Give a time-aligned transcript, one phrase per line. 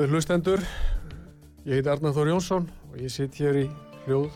[0.00, 0.60] Góðir hlustendur,
[1.68, 3.64] ég heiti Arnar Þór Jónsson og ég sitt hér í
[4.06, 4.30] hljóð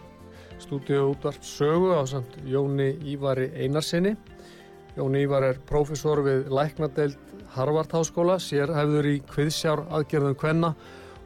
[0.60, 4.12] stúdíu útvarp sögu á samt Jóni Ívari Einarsinni.
[4.92, 7.16] Jóni Ívar er prófessor við Læknadeild
[7.54, 10.74] Harvard Háskóla, sérhæfður í kviðsjár aðgerðum kvenna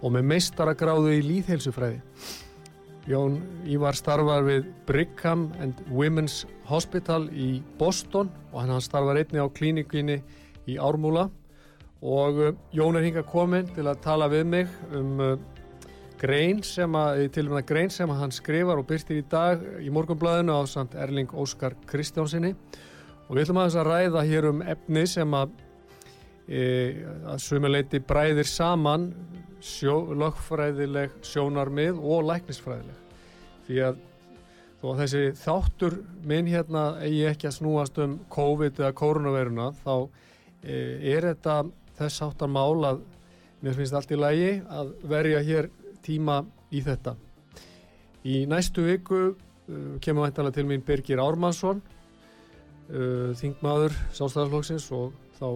[0.07, 1.99] og með meistaragráðu í líðheilsufræði.
[3.11, 9.51] Jón Ívar starfar við Brigham and Women's Hospital í Boston og hann starfar einni á
[9.51, 10.21] klínikinni
[10.71, 11.27] í Ármúla
[12.03, 15.39] og uh, Jón er hinga komin til að tala við mig um uh,
[16.19, 19.91] grein sem að, til og með grein sem hann skrifar og byrstir í dag í
[19.95, 22.55] morgunblæðinu á samt Erling Óskar Kristjánsinni
[23.29, 25.55] og við ætlum að þess að ræða hér um efni sem að
[26.49, 26.63] e,
[27.29, 29.11] að sumuleiti bræðir saman
[29.61, 33.03] sjó, lögfræðileg sjónarmið og læknisfræðileg.
[33.67, 33.99] Því að
[34.79, 35.99] þó að þessi þáttur
[36.31, 39.95] minn hérna eigi ekki að snúast um COVID eða koronaviruna þá
[40.63, 40.79] e,
[41.15, 41.61] er þetta
[41.99, 43.03] þess áttar mál að
[43.63, 45.71] mér finnst allt í lægi að verja hér
[46.07, 47.17] tíma í þetta.
[48.29, 51.83] Í næstu viku uh, kemur væntalega til mín Birgir Ármannsson,
[52.91, 55.49] uh, þingmaður sástæðarflóksins og þá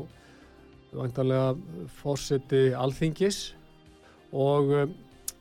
[0.92, 1.54] væntalega
[2.00, 3.42] fórseti alþingis
[4.32, 4.86] og uh,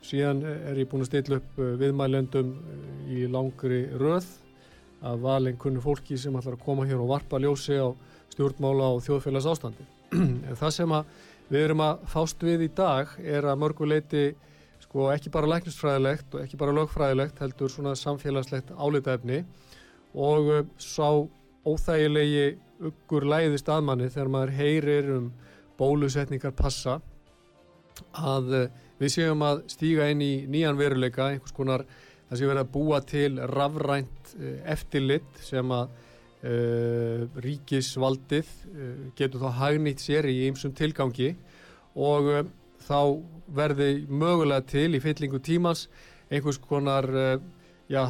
[0.05, 4.29] síðan er ég búin að stilla upp uh, viðmælendum uh, í langri röð
[5.01, 7.89] að valin kunnu fólki sem ætlar að koma hér og varpa ljósi á
[8.31, 9.87] stjórnmála og þjóðfélags ástandi.
[10.59, 10.95] það sem
[11.51, 14.25] við erum að fást við í dag er að mörguleiti
[14.81, 19.43] sko ekki bara læknistfræðilegt og ekki bara lögfræðilegt heldur svona samfélagslegt álitaefni
[20.11, 21.07] og uh, sá
[21.67, 25.31] óþægilegi uggur læðist aðmanni þegar maður heyrir um
[25.79, 26.99] bólusetningar passa
[28.11, 28.65] að uh,
[28.99, 31.85] við séum að stíga inn í nýjan veruleika einhvers konar
[32.29, 35.93] það sé verið að búa til rafrænt uh, eftirlit sem að
[36.41, 41.35] ríkisvaldið uh, getur þá hagnýtt sér í ymsum tilgangi
[41.93, 42.41] og uh,
[42.81, 43.21] þá
[43.53, 45.85] verði mögulega til í fyllingu tímans
[46.31, 47.05] einhvers konar
[47.91, 48.05] ja,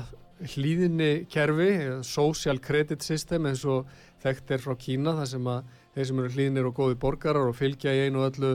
[0.54, 1.72] hlýðinni kerfi
[2.06, 3.90] social credit system eins og
[4.22, 7.58] þekkt er frá Kína þar sem að þeir sem eru hlýðinir og góði borgarar og
[7.58, 8.52] fylgja í einu og öllu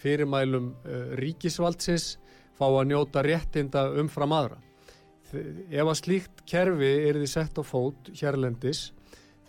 [0.00, 0.72] fyrirmælum
[1.20, 2.16] ríkisvaldsins
[2.56, 4.58] fá að njóta réttinda umfram aðra.
[5.70, 8.88] Ef að slíkt kerfi er því sett á fót hérlendis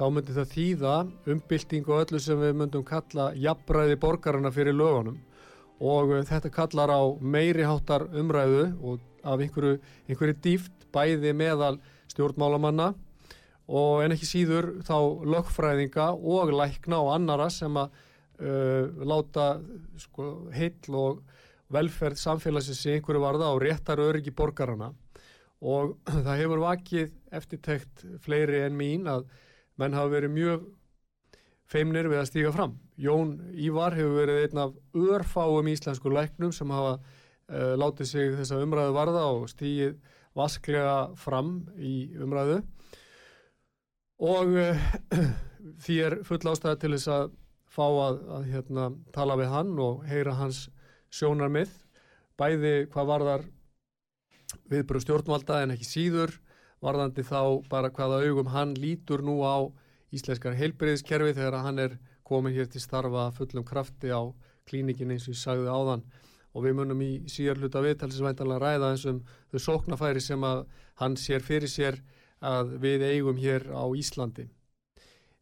[0.01, 0.95] þá myndi það þýða
[1.29, 5.19] umbylting og öllu sem við myndum kalla jafnræði borgarna fyrir lögunum.
[5.77, 9.77] Og eh, þetta kallar á meiri háttar umræðu og af einhverju,
[10.09, 11.75] einhverju dýft bæði meðal
[12.09, 12.95] stjórnmálamanna
[13.71, 14.97] og en ekki síður þá
[15.35, 17.93] lögfræðinga og lækna og annara sem að
[18.41, 19.45] uh, láta
[20.01, 21.21] sko, heill og
[21.71, 24.89] velferð samfélagsins í einhverju varða og réttar öryggi borgarna
[25.61, 25.93] og
[26.25, 29.29] það hefur vakið eftirtekt fleiri en mín að
[29.81, 30.69] menn hafa verið mjög
[31.71, 32.77] feimnir við að stíga fram.
[33.01, 38.59] Jón Ívar hefur verið einn af örfáum íslensku læknum sem hafa uh, látið sig þessa
[38.63, 39.95] umræðu varða og stígið
[40.37, 42.61] vasklega fram í umræðu
[44.21, 44.83] og uh,
[45.83, 47.31] því er full ástæði til þess að
[47.71, 50.65] fá að, að hérna, tala við hann og heyra hans
[51.11, 51.71] sjónarmið
[52.39, 53.45] bæði hvað varðar
[54.71, 56.35] viðbröð stjórnvalda en ekki síður
[56.81, 59.69] varðandi þá bara hvaða augum hann lítur nú á
[60.11, 61.97] íslenskar heilbreyðiskerfi þegar hann er
[62.27, 64.21] komin hér til starfa fullum krafti á
[64.67, 66.05] klínikin eins og ég sagði áðan
[66.51, 70.65] og við munum í síðar hluta viðtalsvæntalega ræða eins um þau sóknafæri sem að
[71.01, 72.01] hann sér fyrir sér
[72.41, 74.47] að við eigum hér á Íslandi.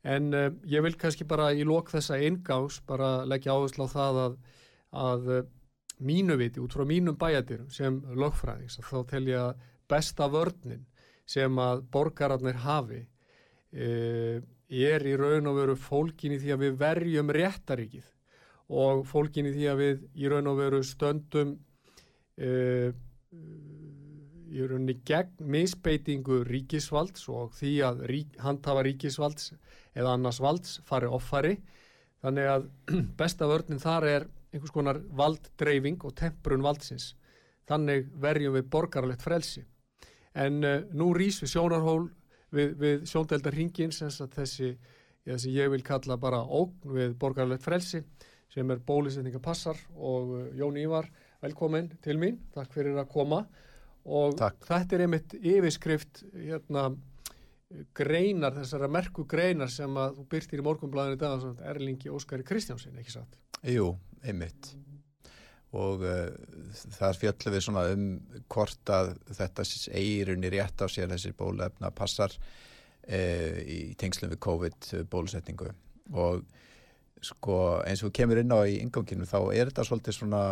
[0.03, 4.19] En uh, ég vil kannski bara í lok þessa eingáns bara leggja áherslu á það
[4.25, 4.37] að,
[5.07, 5.41] að uh,
[5.99, 10.85] mínu viti út frá mínum bæjadir sem lögfræðings þá tel ég að besta vörninn
[11.29, 13.03] sem að borgararnir hafi
[13.71, 18.07] e, er í raun og veru fólkin í því að við verjum réttaríkið
[18.79, 21.55] og fólkin í því að við í raun og veru stöndum
[22.37, 22.49] e,
[24.49, 29.51] í rauninni gegn misbeitingu ríkisvalds og því að rík, handhafa ríkisvalds
[29.93, 31.59] eða annars valds fari offari.
[32.23, 32.69] Þannig að
[33.19, 37.13] besta vörnin þar er einhvers konar valddreifing og temprun valdsins.
[37.69, 39.67] Þannig verjum við borgarlegt frelsi
[40.37, 42.09] en uh, nú rýs við sjónarhól
[42.53, 44.73] við, við sjóndeldar hringins þessi,
[45.25, 48.03] þessi ég vil kalla bara ógn við borgarlegt frelsi
[48.49, 51.09] sem er bólisetningapassar og uh, Jón Ívar
[51.43, 53.43] velkomin til mín, takk fyrir að koma
[54.09, 54.65] og takk.
[54.67, 56.89] þetta er einmitt yfirskrift hérna
[57.95, 63.13] greinar, þessara merku greinar sem að þú byrtir í morgunblæðinu dag Erlingi Óskari Kristjánsin, ekki
[63.13, 63.37] satt?
[63.61, 63.91] Jú,
[64.25, 64.73] einmitt
[65.77, 66.29] og uh,
[66.97, 68.07] þar fjöllum við svona um
[68.49, 69.67] hvort að þetta
[69.99, 75.69] eigirunni rétt á sér þessir bólefna passar uh, í tengslum við COVID bólusetningu.
[76.17, 76.43] Og
[77.21, 80.43] sko eins og kemur inn á í inganginu þá er þetta svolítið svona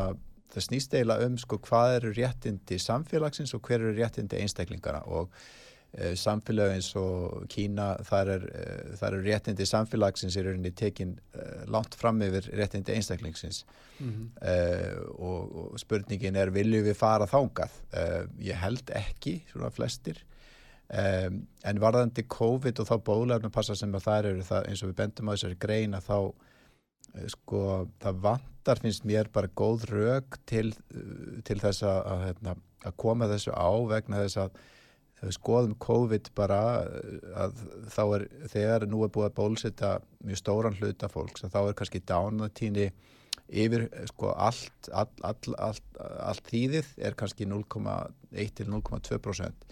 [0.53, 5.31] það snýst eiginlega um sko hvað eru réttindi samfélagsins og hver eru réttindi einstaklingana og
[5.93, 8.63] e, samfélag eins og Kína þar er, e,
[8.99, 13.63] þar er réttindi samfélagsins í rauninni tekin e, langt fram yfir réttindi einstaklingsins.
[13.99, 15.05] Mm -hmm.
[15.17, 17.71] og, og spurningin er vilju við fara þángað
[18.39, 20.19] ég held ekki, svona flestir.
[21.65, 24.95] En varðandi COVID og þá bólefnum passa sem að það eru það, eins og við
[24.95, 26.31] bendum á þessari greina þá
[27.31, 27.61] sko
[28.01, 30.71] það vantar finnst mér bara góð raug til,
[31.47, 32.55] til þess að, að, hérna,
[32.85, 34.59] að koma þessu á vegna þess að
[35.17, 36.61] þegar við skoðum COVID bara
[37.45, 37.61] að
[37.93, 39.91] þá er þegar nú er búið að bólusetta
[40.23, 42.89] mjög stóran hluta fólks að þá er kannski dánatíni
[43.47, 45.79] yfir sko allt all, all, all,
[46.29, 49.67] allt þýðið er kannski 0,1 til 0,2%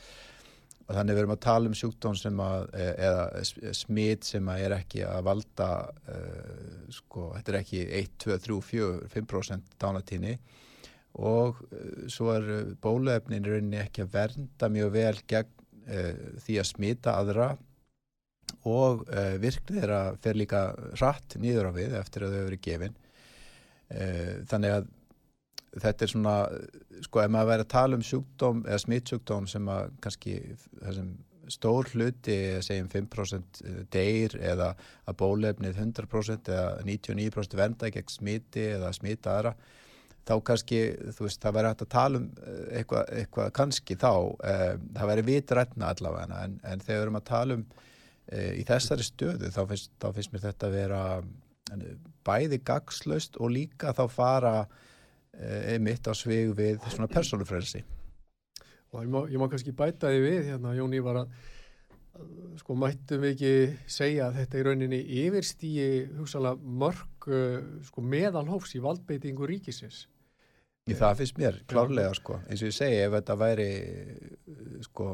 [0.85, 4.75] og þannig verðum að tala um sjúktón sem að, e, eða smit sem að er
[4.77, 5.69] ekki að valda
[6.13, 10.35] uh, sko, þetta er ekki 1, 2, 3, 4, 5% dánatíni
[11.15, 15.53] og uh, svo er bóluefnin rauninni ekki að vernda mjög vel gegn
[15.87, 16.11] uh,
[16.43, 17.55] því að smita aðra.
[18.65, 19.03] Og
[19.41, 20.59] virknið er að fer líka
[20.97, 22.95] rætt nýður á við eftir að þau verið gefin.
[24.49, 24.87] Þannig að
[25.83, 26.33] þetta er svona,
[27.05, 30.35] sko, ef maður væri að tala um sjúkdóm eða smittsjúkdóm sem að kannski
[30.71, 31.11] þessum
[31.51, 33.61] stór hluti, segjum 5%
[33.93, 34.71] deyr eða
[35.05, 39.55] að bólefnið 100% eða 99% venda gegn smiti eða smita aðra
[40.25, 40.81] þá kannski,
[41.15, 44.13] þú veist, það væri hægt að tala um eh, eitthvað, eitthvað kannski þá,
[44.51, 47.65] eh, það væri vitrætna allavega en, en þegar við erum að tala um
[48.31, 51.03] eh, í þessari stöðu þá finnst, þá finnst mér þetta að vera
[52.25, 54.57] bæði gagslaust og líka þá fara
[55.35, 57.81] Eh, einmitt á svig við svona persónufrelsi.
[58.93, 61.33] Og ég má, ég má kannski bæta því við hérna Jón Ívar að
[62.61, 63.55] sko mættum við ekki
[63.91, 67.27] segja að þetta í rauninni yfirstíi hugsalega mörg
[67.89, 70.05] sko meðalhófs í valdbeitingu ríkisins
[70.85, 72.35] Í það finnst mér klárlega sko.
[72.45, 73.69] Eins og ég segi ef þetta væri
[74.85, 75.07] sko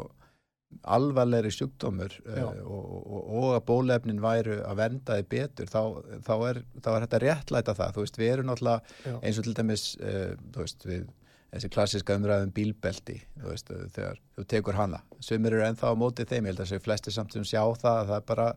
[0.88, 5.82] alvarlegri sjúkdómur uh, og, og, og að bólefnin væru að venda þið betur þá,
[6.28, 7.96] þá, er, þá er þetta réttlæta það.
[7.96, 11.08] Þú veist við erum náttúrulega eins og til dæmis uh, þú veist við
[11.52, 15.02] þessi klassiska umræðum bílbelti þú veist þegar þú tekur hana.
[15.24, 18.12] Sumir eru ennþá á mótið þeim ég held að þessi flesti samt sem sjá það
[18.12, 18.52] það er bara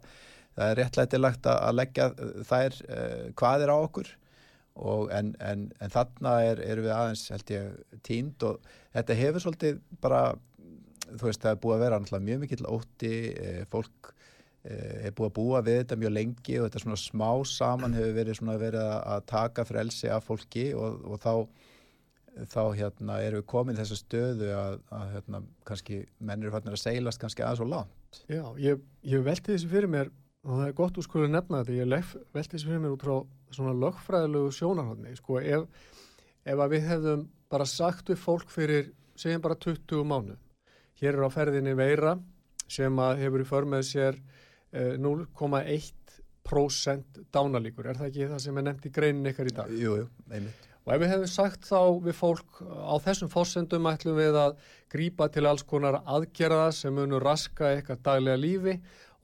[0.54, 2.10] það er réttlætilegt að leggja
[2.50, 4.14] þær uh, hvað er á okkur
[4.74, 9.80] en, en, en þarna er, er við aðeins held ég tínd og þetta hefur svolítið
[10.02, 10.24] bara
[11.12, 14.10] þú veist það er búið að vera alltaf mjög mikill ótti e, fólk
[14.64, 18.18] e, er búið að búa við þetta mjög lengi og þetta svona smá saman hefur
[18.18, 21.34] verið svona verið að taka frelsi af fólki og, og þá
[22.50, 26.82] þá hérna erum við komin þessa stöðu að, að hérna kannski mennir er fannir að
[26.82, 28.20] seilast kannski aðeins og langt.
[28.26, 30.10] Já, ég, ég velti þessi fyrir mér
[30.44, 33.14] og það er gott úr skoðu nefna þetta ég velti þessi fyrir mér út frá
[33.56, 35.66] svona lögfræðilegu sjónarhaldni sko ef,
[36.44, 40.38] ef að við hefðum bara sagt við fólk fyrir segjum bara 20 mánu
[41.00, 42.14] Hér er á ferðinni veira
[42.70, 44.14] sem hefur í för með sér
[44.74, 47.86] 0,1% dánalíkur.
[47.90, 49.68] Er það ekki það sem er nefnt í greinin ykkar í dag?
[49.74, 50.60] Jú, jú, einmitt.
[50.84, 54.52] Og ef við hefum sagt þá við fólk á þessum fósendum ætlum við að
[54.92, 58.74] grýpa til alls konar aðgerða sem munur raska eitthvað daglega lífi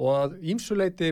[0.01, 1.09] og að ímsuleiti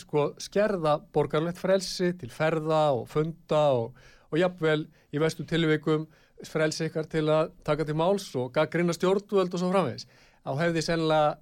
[0.00, 3.96] sko, skerða borgarlegt frelsi til ferða og funda og,
[4.30, 6.06] og jafnvel í vestu tilveikum
[6.48, 10.08] frelsi ykkar til að taka til máls og gaggrina stjórnvöld og svo framvegis
[10.42, 11.36] á hefði sennilega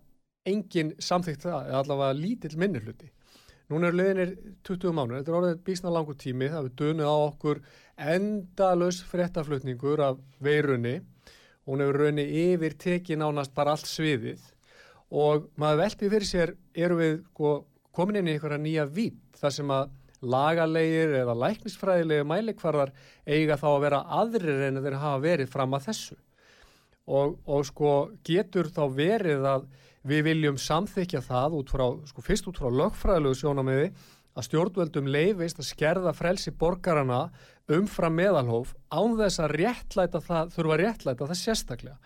[0.50, 3.10] engin samþygt það, eða allavega lítill minni hluti.
[3.70, 4.32] Nún er löðinir
[4.66, 7.60] 20 mánu, þetta er orðið bísna langu tími það við dönuð á okkur
[8.00, 14.42] endalus frettaflutningur af veirunni og hún hefur raunni yfir tekið nánast bara allt sviðið
[15.10, 17.52] og maður veldi fyrir sér eru við sko,
[17.96, 22.92] komin inn í einhverja nýja vít þar sem að lagalegir eða læknisfræðilegir mælikvarðar
[23.24, 26.16] eiga þá að vera aðrir en þeir hafa verið fram að þessu.
[27.10, 27.92] Og, og sko
[28.26, 29.68] getur þá verið að
[30.06, 33.88] við viljum samþykja það út frá, sko fyrst út frá lögfræðilegu sjónamiði
[34.36, 37.24] að stjórnvöldum leifist að skerða frelsi borgarana
[37.70, 41.96] umfram meðalhóf án þess að réttlæta það, þurfa að réttlæta það sérstaklega.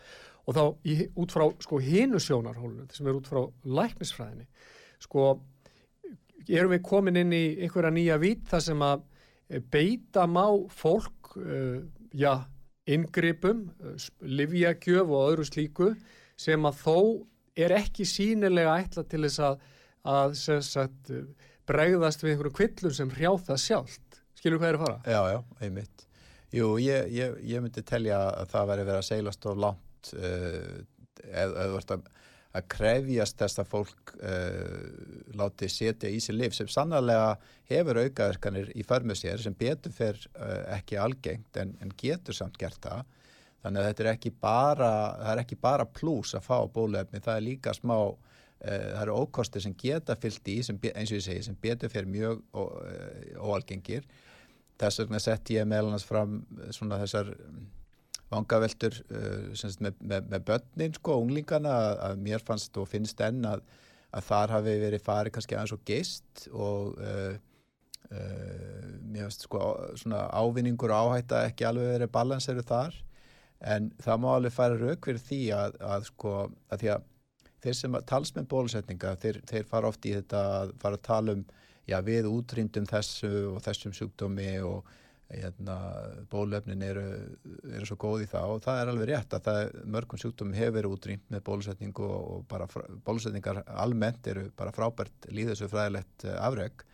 [0.45, 4.49] Og þá í, út frá sko hinu sjónarhólinu sem er út frá læknisfræðinni
[5.05, 5.35] sko
[6.49, 9.05] erum við komin inn í einhverja nýja vít þar sem að
[9.49, 11.81] eh, beita má fólk uh,
[12.15, 12.45] já,
[12.91, 15.93] ingripum uh, livjagjöf og öðru slíku
[16.41, 16.99] sem að þó
[17.55, 19.61] er ekki sínilega ætla til þess að,
[20.11, 20.35] að
[20.67, 21.13] sagt,
[21.69, 24.99] bregðast við einhverju kvillum sem hrjá það sjálft skilur hvað er að fara?
[25.07, 26.09] Já, já, einmitt
[26.55, 31.65] Jú, ég, ég, ég myndi telja að það veri verið að seglast of langt eða
[31.71, 31.95] þú ert
[32.55, 37.35] að krefjast þess að fólk uh, láti setja í sér liv sem sannlega
[37.71, 42.59] hefur aukaverkanir í förmu sér sem betur fer uh, ekki algengt en, en getur samt
[42.61, 43.03] gert það.
[43.65, 44.93] Þannig að þetta er ekki bara
[45.33, 48.19] er ekki bara plús að fá bólefni það er líka smá uh,
[48.63, 52.07] það eru ókosti sem geta fyllt í sem, eins og ég segi sem betur fer
[52.07, 54.07] mjög óalgengir.
[54.79, 56.43] Þess vegna sett ég meðlannast fram
[56.75, 57.35] svona þessar
[58.35, 61.73] vangaveltur uh, með, með, með börnin sko, unglingana
[62.09, 63.65] að, mér fannst og finnst enn að,
[64.15, 67.33] að þar hafi verið farið kannski aðeins og geist og uh,
[68.11, 73.01] uh, mér finnst sko svona ávinningur og áhætta ekki alveg verið balanseru þar.
[73.65, 77.11] En það má alveg fara rauk fyrir því að, að sko að því að
[77.65, 81.45] þeir sem talsmenn bólusetninga þeir, þeir fara oft í þetta að fara að tala um
[81.89, 84.93] já við útrýndum þessu og þessum sjúkdómi og
[85.33, 85.77] hérna,
[86.31, 87.05] bólefnin eru,
[87.73, 90.77] eru svo góð í það og það er alveg rétt að það, mörgum sjúkdómi hefur
[90.79, 92.69] verið útrýmt með bólusetningu og, bara
[93.07, 96.85] bólusetningar almennt eru bara frábært líðessu fræðilegt eh, afreg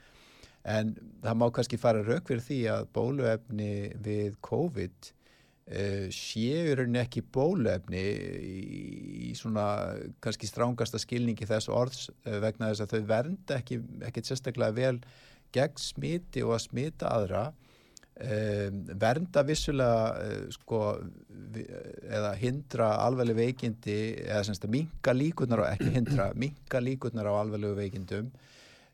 [0.68, 0.92] en
[1.24, 3.72] það má kannski fara rauk fyrir því að bóluefni
[4.04, 9.64] við COVID uh, séur henni ekki bóluefni í, svona
[10.20, 15.00] kannski strángasta skilningi þess orðs uh, vegna þess að þau vernda ekki, ekki sérstaklega vel
[15.56, 17.48] gegn smiti og að smita aðra
[18.20, 20.80] Um, vernda vissulega uh, sko,
[21.54, 21.64] vi,
[22.10, 27.34] eða hindra alveg veikindi eða semst að minka líkurnar á, ekki hindra, minka líkurnar á
[27.40, 28.28] alveg veikindum.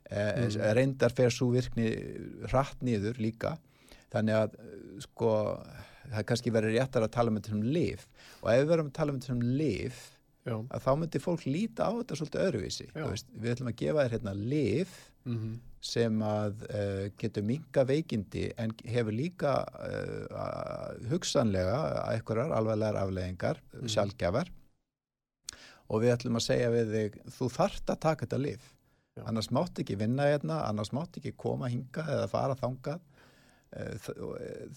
[0.07, 0.61] Uh, mm.
[0.79, 1.91] reyndar fer svo virkni
[2.47, 3.57] hratt nýður líka.
[4.15, 4.61] Þannig að
[5.03, 5.33] sko
[6.13, 8.05] það kannski verið réttar að tala um þetta sem liv
[8.43, 10.01] og ef við verðum að tala um þetta sem liv
[10.47, 10.55] Já.
[10.55, 14.17] að þá myndir fólk líta á þetta svolítið öruvísi veist, við ætlum að gefa þér
[14.17, 15.57] hérna liv mm -hmm.
[15.81, 21.81] sem að uh, getur minga veikindi en hefur líka uh, hugsanlega
[22.13, 23.89] eitthvaðar alveglegar afleggingar mm -hmm.
[23.95, 24.53] sjálfgjafar
[25.89, 28.63] og við ætlum að segja við þig þú þart að taka þetta liv
[29.17, 29.23] Já.
[29.27, 33.01] annars mátt ekki vinna hérna annars mátt ekki koma hinga eða fara þangað
[33.73, 33.95] eh,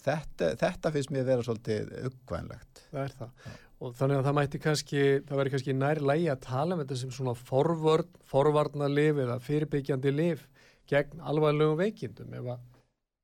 [0.04, 4.26] þetta, þetta finnst mér að vera svolítið uppkvænlegt það er það Já og þannig að
[4.28, 8.10] það mætti kannski, það væri kannski nær lægi að tala um þetta sem svona forvörn,
[8.28, 10.46] forvarna lif eða fyrirbyggjandi lif
[10.90, 12.66] gegn alvarlegum veikindum ef að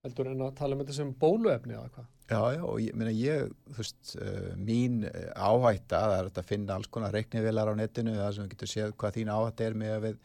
[0.05, 2.11] heldur en að tala um þetta sem bóluefni eða hvað.
[2.25, 6.47] Já, já, og ég meina ég, þú veist, uh, mín eh, áhætta, það er að
[6.49, 9.77] finna alls konar reiknivelar á netinu, það sem við getum séð hvað þín áhætta er
[9.77, 10.17] með að við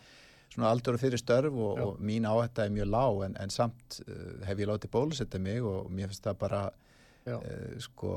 [0.50, 4.00] svona aldur og fyrir störf og, og mín áhætta er mjög lág en, en samt
[4.06, 6.62] uh, hef ég látið bólusetta mig og mér finnst það bara
[7.84, 8.12] sko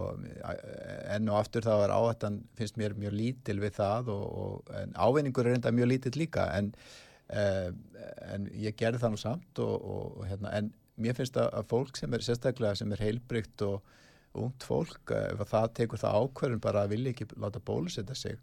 [1.12, 4.96] enn og aftur þá er áhættan finnst mér mjög lítil við það og, og, en
[4.96, 6.72] ávinningur er enda mjög lítil líka en,
[7.34, 7.68] uh,
[8.32, 12.00] en ég gerði það nú samt og, og hérna, en mér finnst að, að fólk
[12.00, 13.84] sem er sérstaklega sem er heilbrygt og
[14.40, 18.40] ungt fólk, uh, ef það tekur það ákverðin bara að vilja ekki láta bólusetta sig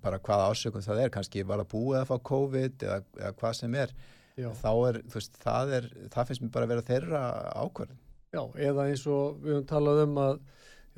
[0.00, 3.56] bara hvaða ásökun það er, kannski var að búið að fá COVID eða, eða hvað
[3.58, 3.90] sem er
[4.38, 4.46] Já.
[4.54, 7.22] þá er, þú veist, það er það finnst mér bara að vera þeirra
[7.58, 7.98] ákverðin
[8.34, 10.40] Já, eða eins og við höfum talað um að,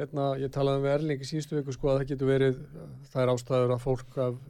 [0.01, 2.63] hérna, ég talaði um við Erling í síðustu viku sko að það getur verið,
[3.13, 4.41] það er ástæður að fólk af,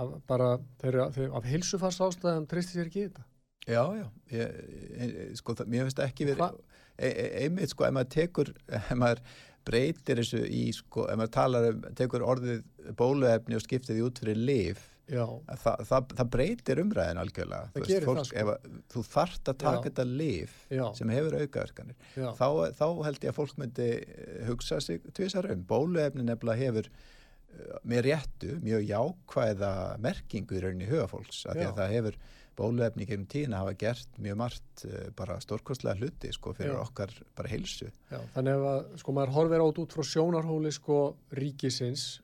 [0.00, 3.26] af bara, þeirra, þeir, af hilsufars ástæðum tristir sér ekki í þetta.
[3.66, 4.56] Já, já, ég,
[4.94, 6.58] ég, sko það, mér finnst ekki verið,
[6.96, 9.22] e, e, einmitt sko, ef maður tekur, ef maður
[9.66, 12.62] breytir þessu í, sko, ef maður talar um, tekur orðið
[12.96, 18.06] bóluefni og skiptið í út fyrir lif, Þa, það, það breytir umræðin algjörlega þú, veist,
[18.08, 18.40] fólk, sko.
[18.42, 19.82] að, þú þart að taka Já.
[19.84, 20.84] þetta lif Já.
[20.98, 25.62] sem hefur aukaverkanir þá, þá held ég að fólk myndi eh, hugsa sig tvísar um
[25.68, 29.70] bóluefni nefnilega hefur uh, með réttu mjög jákvæða
[30.08, 32.20] merkingu í rauninni hugafólks að, að það hefur
[32.58, 36.82] bóluefni gegnum tína hafa gert mjög margt uh, bara stórkostlega hluti sko fyrir Já.
[36.82, 41.02] okkar bara heilsu Þannig að sko maður horfir átt út frá sjónarhóli sko
[41.38, 42.16] ríkisins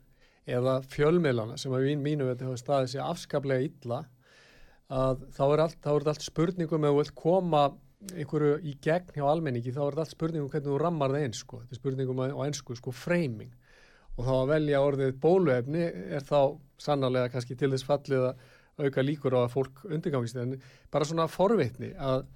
[0.47, 4.03] eða fjölmiðlana sem að mínu veitur hafa staðið sér afskaplega illa
[4.93, 7.63] að þá er allt, þá er allt spurningum ef þú vilt koma
[8.11, 11.61] einhverju í gegn hjá almenningi þá er allt spurningum hvernig þú rammar það eins sko,
[11.63, 13.53] þetta er spurningum á einsku sko framing.
[14.19, 18.43] Og þá að velja orðið bóluefni er þá sannarlega kannski til þess fallið að
[18.83, 20.57] auka líkur á að fólk undirgangist en
[20.93, 22.27] bara svona forvitni að,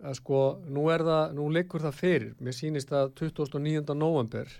[0.00, 0.40] að sko
[0.72, 2.34] nú er það, nú leikur það fyrir.
[2.40, 3.84] Mér sýnist að 29.
[3.94, 4.50] november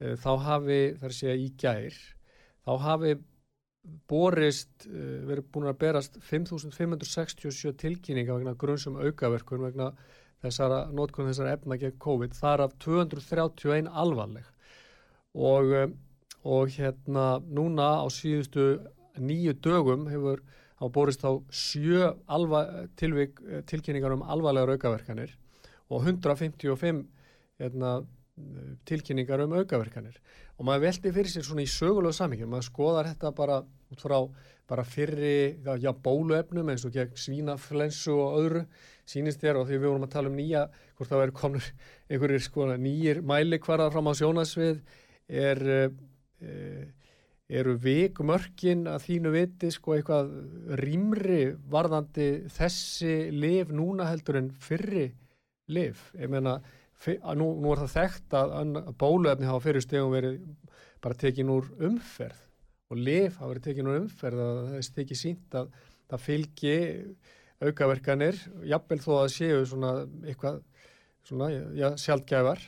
[0.00, 1.98] þá hafi þar sé að í gær
[2.64, 3.14] þá hafi
[4.10, 9.90] borist, e, verið búin að berast 5567 tilkynninga vegna grunnsum aukaverkun vegna
[10.44, 14.46] þessara nótkunn þessara efna gegn COVID þar af 231 alvarleg.
[15.34, 15.88] Og, eh,
[16.44, 18.80] og hérna núna á síðustu
[19.20, 20.40] nýju dögum hefur
[20.80, 25.30] á borist á sjö alva, tilvík, eh, tilkynningar um alvarlegar aukaverkanir
[25.90, 27.06] og 155
[27.60, 28.06] hérna,
[28.88, 30.16] tilkynningar um aukaverkanir.
[30.58, 34.18] Og maður veldi fyrir sér svona í sögulegu samíkjum, maður skoðar þetta bara út frá
[34.70, 38.62] bara fyrri já, bóluefnum eins og gegn svínaflensu og öðru
[39.10, 41.68] sínist þér og því við vorum að tala um nýja hvort það verður komnur
[42.10, 44.82] einhverjir sko nýjir mælikvarðar fram á sjónasvið
[45.40, 45.80] er e,
[47.60, 50.30] eru vikmörkin að þínu viti sko eitthvað
[50.78, 51.40] rýmri
[51.72, 55.08] varðandi þessi liv núna heldur en fyrri
[55.70, 56.60] liv, ég meina
[57.38, 60.40] nú, nú er það þekkt að, að bóluefni hafa fyrir stegum verið
[61.00, 62.46] bara tekin úr umferð
[62.90, 65.70] og lif hafa verið tekinu umferð að það er stekið sínt að
[66.10, 66.78] það fylgi
[67.60, 69.92] aukaverkanir, jafnvel þó að séu svona
[70.24, 70.62] eitthvað
[71.28, 72.62] svona, já, sjálfgæfar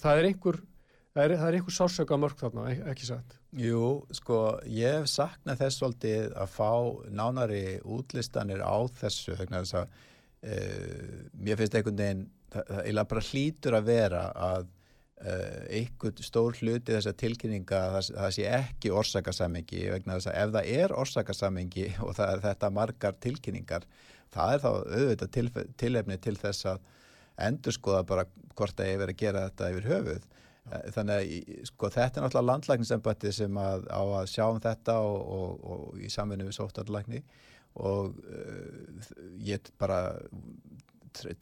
[0.00, 0.60] það er einhver
[1.14, 3.36] það er, er einhver sásöka mörg þarna, ekki satt?
[3.58, 6.70] Jú, sko, ég hef saknað þess svolítið að fá
[7.10, 9.96] nánari útlistanir á þessu vegna þess að
[10.40, 10.58] e,
[11.34, 14.68] mér finnst einhvern veginn, það, það bara hlýtur að vera að
[15.20, 20.52] Uh, einhvern stór hluti þessar tilkynninga það, það sé ekki orsakasammengi vegna þess að ef
[20.54, 23.84] það er orsakasammengi og það er þetta margar tilkynningar
[24.32, 25.44] það er þá auðvitað til,
[25.82, 26.86] tilefni til þess að
[27.48, 28.26] endur skoða bara
[28.56, 30.26] hvort það er verið að gera þetta yfir höfuð.
[30.70, 34.98] Eh, þannig að sko, þetta er náttúrulega landlækningsembatti sem að, á að sjá um þetta
[35.04, 37.22] og, og, og í samvinni við sóttarlækni
[37.80, 39.10] og uh,
[39.46, 40.00] ég bara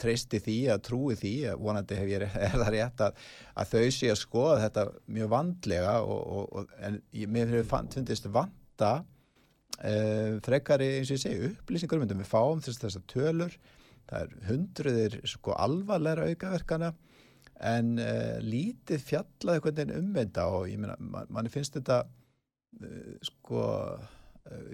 [0.01, 2.25] treysti því að trúi því að vonandi hef ég
[2.63, 3.23] það rétt að,
[3.55, 4.85] að þau sé að skoða þetta
[5.19, 7.01] mjög vandlega og, og, og, en
[7.35, 13.09] mér finnst vanda uh, frekari eins og ég segi upplýsingur myndum við fáum þess að
[13.13, 13.59] tölur
[14.09, 16.93] það er hundruðir sko alvarleira aukaverkana
[17.69, 23.19] en uh, lítið fjallaði hvernig einn umvenda og ég meina man, manni finnst þetta uh,
[23.27, 23.67] sko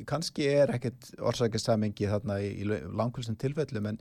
[0.06, 4.00] kannski er ekkert orsakastamengi þarna í, í langkvöldsum tilfellum en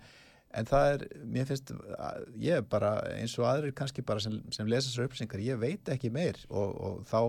[0.53, 1.73] en það er, mér finnst
[2.41, 5.89] ég er bara eins og aðrir kannski bara sem, sem lesa sér upplýsingar, ég veit
[5.93, 7.19] ekki meir og, og þá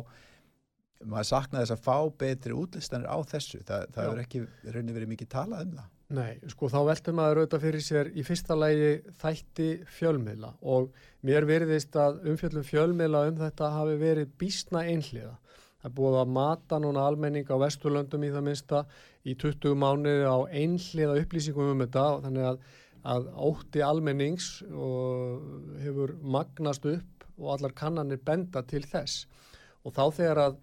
[1.05, 5.13] maður saknaði þess að fá betri útlistanir á þessu, það, það er ekki raunin verið
[5.13, 5.91] mikið talað um það.
[6.15, 8.91] Nei, sko þá veldur maður auðvitað fyrir sér í fyrsta lægi
[9.23, 10.91] þætti fjölmiðla og
[11.25, 15.33] mér veriðist að umfjöldum fjölmiðla um þetta hafi verið bísna einhliða.
[15.81, 18.85] Það er búið að mata núna almenning á Vesturlöndum í það minsta
[19.25, 22.63] í 20 mánuði á einhliða upplýsingum um þetta þannig að
[23.05, 24.63] að ótti almennings
[25.85, 29.27] hefur magnast upp og allar kannanir benda til þess.
[29.85, 30.57] Og þá þegar að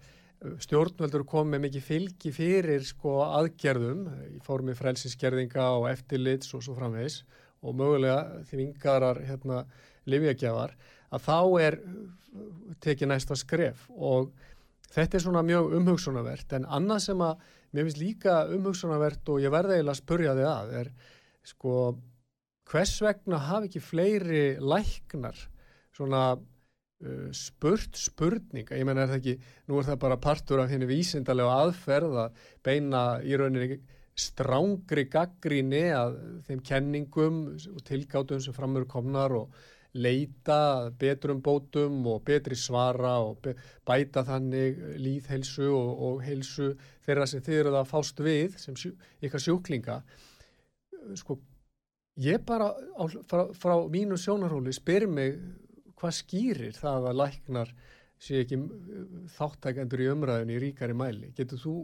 [0.64, 6.74] stjórnveldur kom með mikið fylgi fyrir sko aðgerðum í formi frelsinskerðinga og eftirlits og svo
[6.78, 7.20] framvegs
[7.62, 9.62] og mögulega því vingarar hérna
[10.10, 10.74] livjagjafar
[11.12, 11.78] að þá er
[12.82, 13.86] tekið næsta skref.
[13.92, 14.32] Og
[14.92, 19.52] þetta er svona mjög umhugsunavert en annað sem að mér finnst líka umhugsunavert og ég
[19.52, 20.90] verða eiginlega að spurja þig að er
[21.52, 21.76] sko
[22.72, 25.38] hvers vegna hafi ekki fleiri læknar
[25.92, 29.34] svona uh, spurt spurninga, ég menna er það ekki
[29.68, 33.82] nú er það bara partur af henni vísindalega aðferð að beina í rauninni
[34.18, 36.16] strángri gaggríni að
[36.48, 39.54] þeim kenningum og tilgátum sem framur komnar og
[39.92, 43.44] leita betrum bótum og betri svara og
[43.88, 46.72] bæta þannig líðhelsu og, og helsu
[47.04, 49.98] þeirra sem þið eru að fást við sem sjú, ykkar sjúklinga.
[51.18, 51.36] Sko
[52.20, 55.38] Ég bara á, frá, frá mínu sjónarhóli spyr mig
[55.96, 57.70] hvað skýrir það að læknar
[58.22, 58.58] sé ekki
[59.32, 61.32] þáttækendur í umræðinu í ríkari mæli.
[61.36, 61.76] Getur þú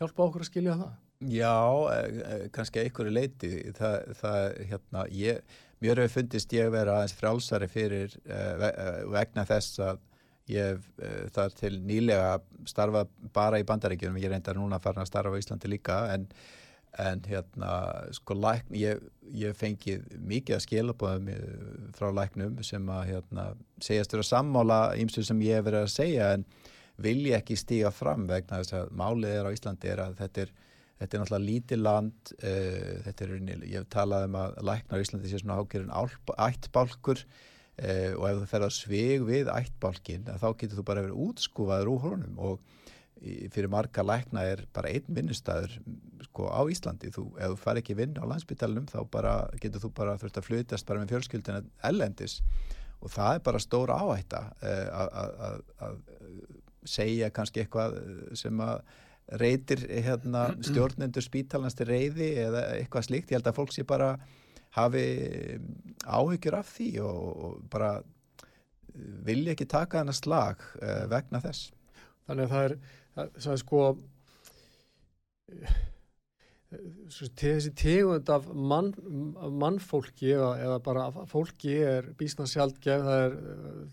[0.00, 0.98] hjálpa okkur að skilja það?
[1.30, 1.54] Já,
[1.92, 3.52] eh, eh, kannski einhverju leiti.
[3.78, 8.18] Það, það, hérna, ég, mér hefur fundist ég vera aðeins frálsari fyrir
[9.14, 10.04] vegna þess að
[10.48, 10.86] ég
[11.34, 14.18] þar til nýlega starfa bara í bandaríkjunum.
[14.22, 16.26] Ég reyndar núna að fara að starfa í Íslandi líka en
[16.98, 17.72] en hérna
[18.16, 19.02] sko lækn, ég,
[19.36, 21.28] ég fengið mikið að skilabóðum
[21.96, 23.44] frá læknum sem að hérna,
[23.84, 26.46] segjast vera sammála ímsu sem ég hef verið að segja en
[26.98, 30.54] vilja ekki stíga fram vegna þess að málið er á Íslandi er að þetta er,
[30.98, 35.06] þetta er náttúrulega lítið land uh, þetta er, ég hef talað um að læknar í
[35.06, 35.94] Íslandi sé svona ákveðin
[36.48, 37.22] ættbálkur
[37.78, 41.92] eh, og ef þú fer að svig við ættbálkin þá getur þú bara verið útskúfaður
[41.94, 42.42] úr honum.
[42.42, 42.58] Og
[43.18, 45.78] fyrir marga lækna er bara einn vinnustæður
[46.38, 47.10] sko á Íslandi.
[47.10, 50.46] Þú, ef þú far ekki vinn á landsbytalunum þá bara, getur þú bara þurft að
[50.46, 52.38] flutast bara með fjölskyldina ellendis
[53.02, 55.98] og það er bara stóra áhætta uh, að
[56.88, 57.98] segja kannski eitthvað
[58.38, 58.82] sem að
[59.38, 64.14] reytir hérna, stjórnendur spítalans til reyði eða eitthvað slíkt, ég held að fólk sé bara
[64.78, 65.02] hafi
[66.06, 67.98] áhyggjur af því og, bara
[69.26, 70.64] vilja ekki taka hana slag
[71.12, 71.68] vegna þess.
[72.24, 72.74] Þannig að það er,
[73.18, 73.82] það, það er sko
[76.68, 78.90] þessi tegund af mann,
[79.56, 83.36] mannfólki eða, eða bara fólki er bísna sjálfgef það er,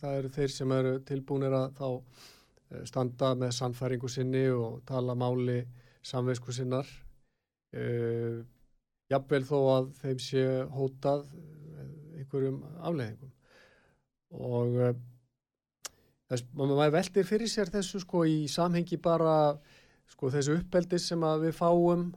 [0.02, 5.16] það er þeir sem eru tilbúinir að þá eh, standa með sannfæringu sinni og tala
[5.16, 5.62] máli
[6.06, 6.86] samveisku sinnar.
[7.76, 8.46] Uh,
[9.12, 11.26] jafnvel þó að þeim sé hótað
[12.16, 13.34] einhverjum afleðingum
[14.46, 14.94] og uh,
[16.30, 19.58] þess, maður veldir fyrir sér þessu sko í samhengi bara
[20.08, 22.08] sko þessu uppeldis sem að við fáum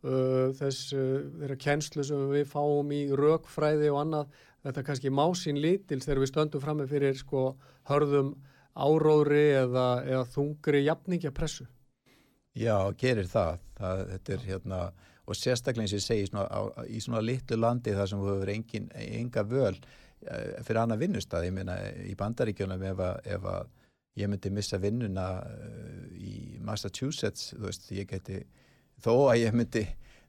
[0.00, 1.02] þess uh,
[1.40, 6.22] þeirra kennslu sem við fáum í rökfræði og annað þetta kannski má sín lítils þegar
[6.22, 7.44] við stöndum fram með fyrir sko
[7.90, 8.34] hörðum
[8.80, 11.68] áróðri eða, eða þungri jafningja pressu
[12.56, 14.78] Já, gerir það, það er hérna
[15.30, 16.60] og sérstaklega eins og ég segi svona, á,
[16.90, 19.76] í svona litlu landi þar sem þú hefur engin, enga völ
[20.20, 23.70] Eh, fyrir annað vinnustad, ég meina í bandaríkjónum ef, ef að
[24.20, 28.42] ég myndi missa vinnuna eh, í Massachusetts, þú veist, ég geti
[29.02, 29.84] þó að ég myndi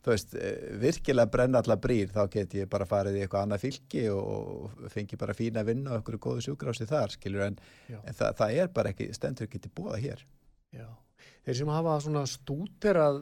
[0.05, 4.07] veist, eh, virkilega brenna allar brýr þá get ég bara farið í eitthvað annað fylki
[4.10, 7.60] og fengi bara fína vinna og okkur góðu sjúgrási þar, skilur en,
[7.99, 10.23] en það, það er bara ekki, stendur ekki til búa hér.
[10.73, 10.88] Já,
[11.45, 13.21] þeir sem hafa svona stúterað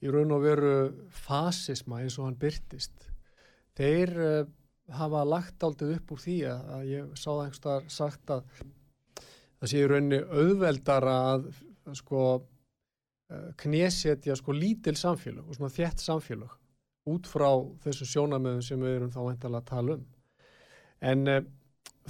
[0.00, 0.76] í raun og veru
[1.26, 3.10] fasisma eins og hann byrtist
[3.76, 4.14] þeir
[4.94, 8.44] hafa lagt aldrei upp úr því að ég sá það einhverstaðar sagt að
[9.56, 11.48] það sé í rauninni auðveldara að
[11.98, 12.44] sko eh,
[13.58, 16.52] knésetja sko lítil samfélag og svona þjætt samfélag
[17.10, 17.48] út frá
[17.84, 20.04] þessu sjónamöðum sem við erum þá endala að tala um.
[21.02, 21.40] En uh,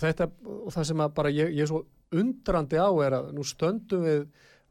[0.01, 1.83] þetta og það sem að bara ég, ég er svo
[2.17, 4.23] undrandi á er að nú stöndum við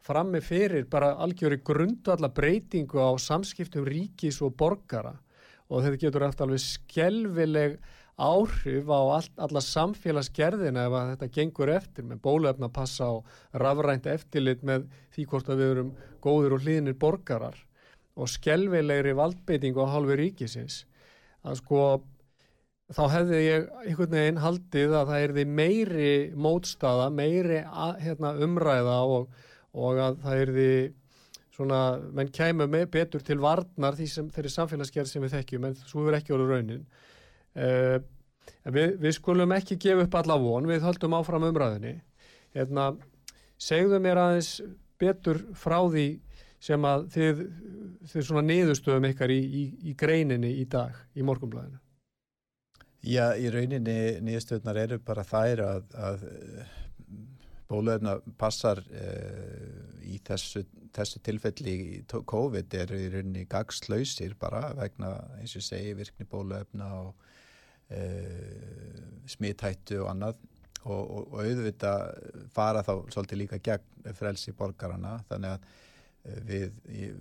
[0.05, 5.15] frammi fyrir bara algjöru grundu alla breytingu á samskiptum ríkis og borgara.
[5.73, 7.79] Og þetta getur eftir alveg skelvileg
[8.15, 13.13] áhrif á all, alla samfélagsgerðina ef þetta gengur eftir með bólefna passa á
[13.59, 17.57] rafrænt eftirlit með því hvort að við erum góður og hlýðinir borgarar
[18.15, 20.85] og skelvilegri valdbeiting á halvi ríkisins.
[21.43, 21.81] Að sko
[22.95, 28.31] þá hefði ég einhvern veginn haldið að það er því meiri mótstaða, meiri að, hérna,
[28.45, 29.33] umræða og,
[29.75, 30.69] og að það er því
[31.55, 31.81] svona,
[32.15, 36.05] menn kæmu með betur til varnar því sem þeirri samfélagsgerð sem við þekkjum en svo
[36.07, 36.87] er ekki orður raunin
[37.55, 37.97] uh,
[38.63, 41.95] við, við skulum ekki gefa upp alla von, við höldum áfram umræðinni
[42.55, 42.91] hérna,
[43.61, 44.51] segðu mér aðeins
[44.99, 46.07] betur frá því
[46.65, 47.41] sem að þið,
[48.11, 51.81] þið svona niðurstöðum ykkar í, í, í greininni í dag í morgumblæðinu
[53.05, 56.23] Já, í rauninni niðurstöðunar eru bara þær að, að
[57.69, 60.63] bólöfna passar uh, í þessu,
[60.95, 66.89] þessu tilfelli í COVID er í rauninni gagslausir bara vegna eins og segi virkni bólöfna
[67.03, 67.24] og
[69.29, 70.43] smithættu og annað.
[70.85, 71.91] Og, og, og auðvita
[72.53, 76.67] fara þá svolítið líka gegn frelsi borgarana þannig að uh, við,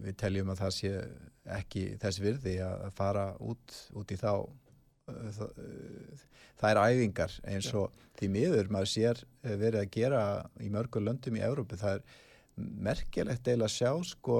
[0.04, 0.90] við teljum að það sé
[1.54, 4.32] ekki þess virði að fara út, út í þá
[5.04, 7.38] það er æfingar.
[7.48, 8.10] Eins og ja.
[8.18, 10.22] því miður maður sér eh, verið að gera
[10.62, 12.20] í mörgur löndum í Európu það er
[12.88, 14.38] merkilegt eða að sjá sko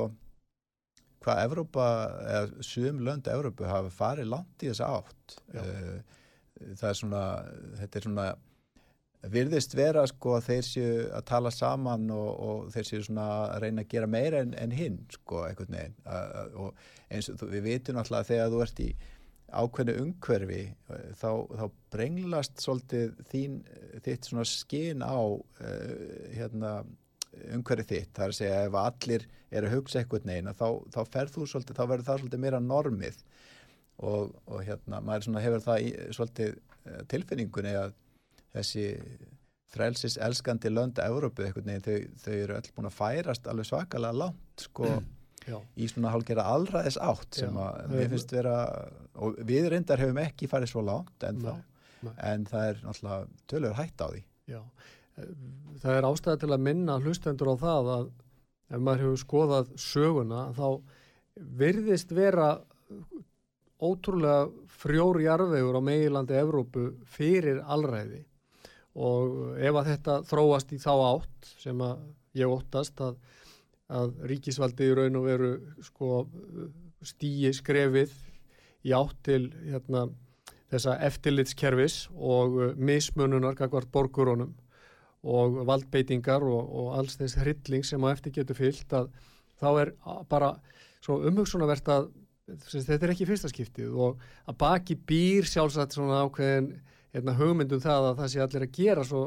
[1.25, 1.91] hvað Európa,
[2.31, 5.39] eða sum lönd Európu hafa farið langt í þess átt.
[5.55, 5.95] Eh,
[6.75, 7.23] það er svona
[7.81, 8.27] þetta er svona
[9.33, 13.65] virðist vera sko að þeir séu að tala saman og, og þeir séu svona að
[13.65, 15.97] reyna að gera meira en, en hinn sko einhvern veginn
[16.61, 18.91] og eins og við vitum alltaf þegar þú ert í
[19.55, 20.63] ákveðnu umhverfi
[21.21, 23.59] þá, þá brenglast svolítið þín,
[24.05, 25.41] þitt svona skinn á uh,
[26.35, 26.75] hérna,
[27.57, 31.01] umhverfi þitt, það er að segja ef allir er að hugsa eitthvað neina þá, þá
[31.16, 33.20] ferð þú svolítið, þá verður það svolítið meira normið.
[34.05, 37.92] Og, og hérna maður svona hefur það í, svolítið uh, tilfinningunni að
[38.57, 38.87] þessi
[39.75, 44.18] frelsis elskandi lönda Európu eitthvað neina, þau, þau eru öll búin að færast alveg svakalega
[44.25, 45.12] langt sko mm
[45.44, 45.59] Já.
[45.77, 48.57] í svona hálfgerða allraðis átt sem að mér finnst vera
[49.20, 51.42] og við reyndar hefum ekki farið svo langt en,
[52.16, 53.18] en það er náttúrulega
[53.51, 54.23] tölur hægt á því.
[54.49, 54.61] Já,
[55.14, 58.07] það er ástæða til að minna hlustendur á það að
[58.74, 60.68] ef maður hefur skoðað söguna þá
[61.61, 62.48] virðist vera
[63.85, 64.48] ótrúlega
[64.81, 68.24] frjóri jarðvegur á meilandi Evrópu fyrir allræði
[68.94, 72.05] og ef að þetta þróast í þá átt sem að
[72.38, 73.16] ég óttast að,
[73.90, 76.24] að ríkisvaldi í raun og veru sko
[77.05, 78.14] stýi skrefið
[78.87, 80.07] í átt til hérna,
[80.72, 84.55] þessa eftirlitskerfis og mismununar kakvart borgurónum
[85.25, 89.11] og valdbeitingar og, og alls þess hrylling sem á eftir getur fyllt að
[89.61, 89.93] þá er
[90.31, 90.55] bara
[91.05, 92.11] svo umhugsunavert að
[92.45, 96.75] þetta er ekki fyrsta skiptið og að baki býr sjálfsagt svona ákveðin
[97.15, 99.23] hérna, hugmyndum það að það sé allir að gera svo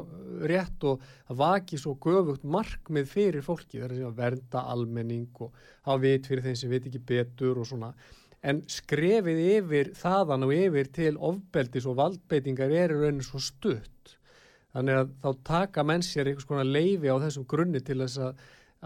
[0.50, 5.56] rétt og að vaki svo göfugt markmið fyrir fólki það er að vernda almenning og
[5.88, 7.92] hafa vit fyrir þeim sem veit ekki betur og svona.
[8.38, 14.17] En skrefið yfir þaðan og yfir til ofbeldis og valdbeitingar er rauninu svo stutt
[14.76, 18.42] þannig að þá taka menn sér einhvers konar leifi á þessum grunni til þess að,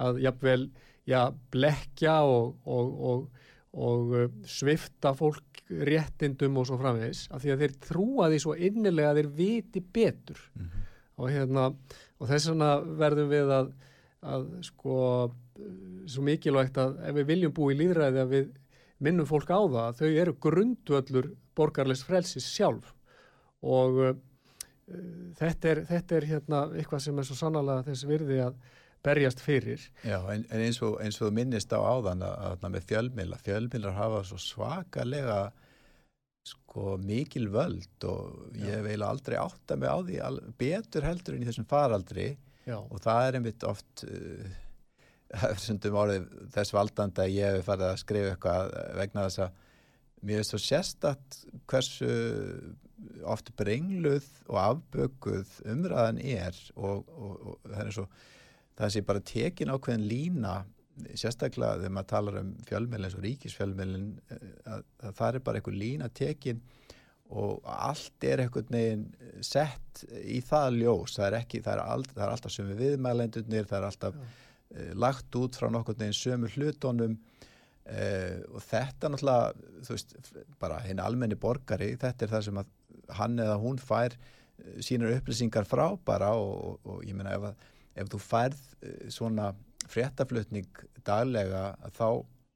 [0.06, 0.60] að jafnvel,
[1.08, 1.20] já,
[1.54, 7.64] blekja og, og, og, og uh, svifta fólk réttindum og svo framvegs, af því að
[7.64, 10.88] þeir trúa því svo innilega að þeir viti betur mm -hmm.
[11.16, 11.68] og hérna
[12.18, 13.72] og þess vegna verðum við að,
[14.22, 14.96] að sko
[16.10, 18.50] svo mikilvægt að ef við viljum búi í líðræði að við
[19.02, 22.94] minnum fólk á það að þau eru grundvöldur borgarlegs frelsis sjálf
[23.62, 24.12] og uh,
[25.38, 28.62] þetta er, þetta er hérna eitthvað sem er svo sannlega þess virði að
[29.02, 29.82] berjast fyrir.
[30.06, 33.40] Já, en, en eins og eins og þú minnist á áðan að, að með fjölmila,
[33.42, 35.40] fjölmilar hafa svo svakalega
[36.46, 41.06] sko mikil völd og ég hef eiginlega aldrei átt að mig á því al, betur
[41.06, 42.28] heldur en í þessum faraldri
[42.66, 42.78] Já.
[42.78, 48.32] og það er einmitt oft uh, orðið, þess valdanda að ég hef farið að skrifa
[48.34, 49.60] eitthvað vegna þess að
[50.22, 51.38] mér er svo sérstatt
[51.70, 52.10] hversu
[53.28, 58.06] oft brengluð og afbökuð umræðan er og, og, og það er svo
[58.78, 60.54] það sé bara tekin ákveðin lína
[61.16, 64.06] sérstaklega þegar maður talar um fjölmjölin eins og ríkisfjölmjölin
[64.68, 66.62] að, að það er bara einhver lína tekin
[67.32, 69.04] og allt er einhvern veginn
[69.40, 71.14] sett í það ljós.
[71.16, 74.90] Það er, ekki, það er, aldrei, það er alltaf sömu viðmælendunir það er alltaf uh,
[75.00, 77.20] lagt út frá nokkur veginn sömu hlutónum
[77.82, 80.12] Uh, og þetta náttúrulega þú veist,
[80.62, 82.68] bara henni almenni borgari þetta er það sem að
[83.18, 87.68] hann eða hún fær uh, sínar upplýsingar frá bara og, og, og ég meina ef,
[87.98, 89.52] ef þú færð uh, svona
[89.90, 90.68] fréttaflutning
[91.06, 92.06] daglega þá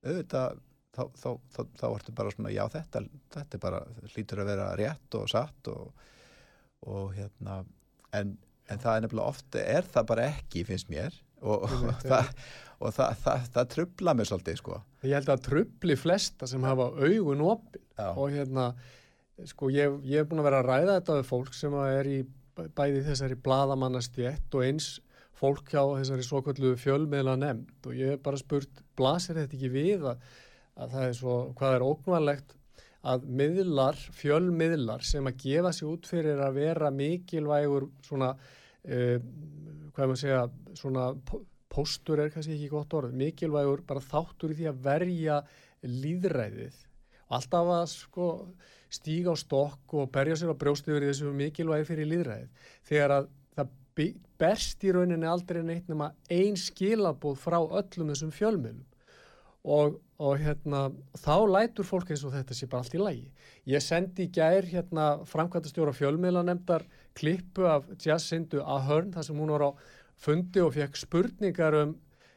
[0.06, 0.60] auðvitað
[0.96, 3.02] þá, þá, þá, þá ertu bara svona já þetta,
[3.34, 3.82] þetta bara
[4.14, 6.04] hlýtur að vera rétt og satt og,
[6.86, 7.62] og hérna
[8.16, 8.36] en,
[8.70, 11.66] en það er nefnilega ofta er það bara ekki finnst mér og,
[12.06, 12.30] það
[12.80, 14.78] og það, það, það trubla mér svolítið sko.
[15.06, 18.08] Ég held að trubli flesta sem hafa augun opin Já.
[18.10, 18.66] og hérna
[19.44, 22.20] sko ég, ég hef búin að vera að ræða þetta við fólk sem er í
[22.56, 24.90] bæði þessari bladamannastjett og eins
[25.36, 30.06] fólk hjá þessari svokvöldu fjölmiðla nefnd og ég hef bara spurt blasir þetta ekki við
[30.12, 30.22] að,
[30.80, 32.54] að það er svo, hvað er óknvarlegt
[33.06, 39.18] að miðlar, fjölmiðlar sem að gefa sér út fyrir að vera mikilvægur svona, uh,
[39.92, 40.40] hvað er maður að segja,
[40.80, 41.10] svona
[41.76, 45.38] póstur er kannski ekki gott orð, mikilvægur bara þáttur í því að verja
[45.84, 46.80] líðræðið
[47.26, 48.28] og alltaf að sko,
[48.92, 53.30] stíga á stokk og berja sér á brjóstuður í þessu mikilvægi fyrir líðræðið þegar að
[53.56, 53.72] það
[54.36, 58.84] berst í rauninni aldrei neitt nema einn skilabóð frá öllum þessum fjölmjölum
[59.66, 60.86] og, og hérna
[61.18, 63.30] þá lætur fólk eins og þetta sé bara allt í lægi.
[63.72, 66.86] Ég sendi í gær hérna framkvæmtastjóra fjölmjöla nefndar
[67.18, 69.70] klippu af Jacindu Ahern þar sem hún var á
[70.16, 71.96] fundi og fekk spurningar um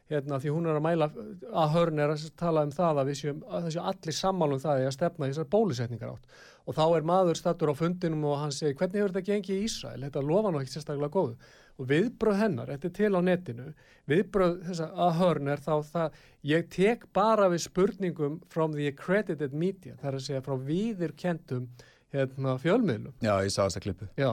[0.10, 1.10] hérna því hún er að mæla
[1.50, 4.82] að hörn er að tala um það að við séum að þessu allir sammálum það
[4.82, 8.52] er að stefna þessar bólusetningar átt og þá er maður stattur á fundinum og hann
[8.54, 11.54] segir hvernig hefur þetta gengið í Ísrael, þetta lofa nú ekki sérstaklega góðu.
[11.80, 13.66] Og viðbröð hennar, þetta er til á netinu
[14.10, 16.20] viðbröð þess að hörn er þá það,
[16.52, 21.16] ég tek bara við spurningum from the accredited media, það er að segja frá viðir
[21.18, 21.66] kentum
[22.14, 23.16] hérna fjölmiðlum.
[23.24, 24.10] Já, ég sá þessa klippu.
[24.20, 24.32] Já.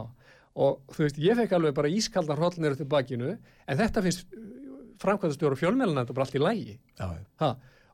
[0.56, 4.36] Og þú veist, ég fekk alveg bara ískaldan hrollnir til bakinu, en þetta finnst
[5.02, 6.76] framkvæmstjóru fjölmiðluna þetta bara allt í lægi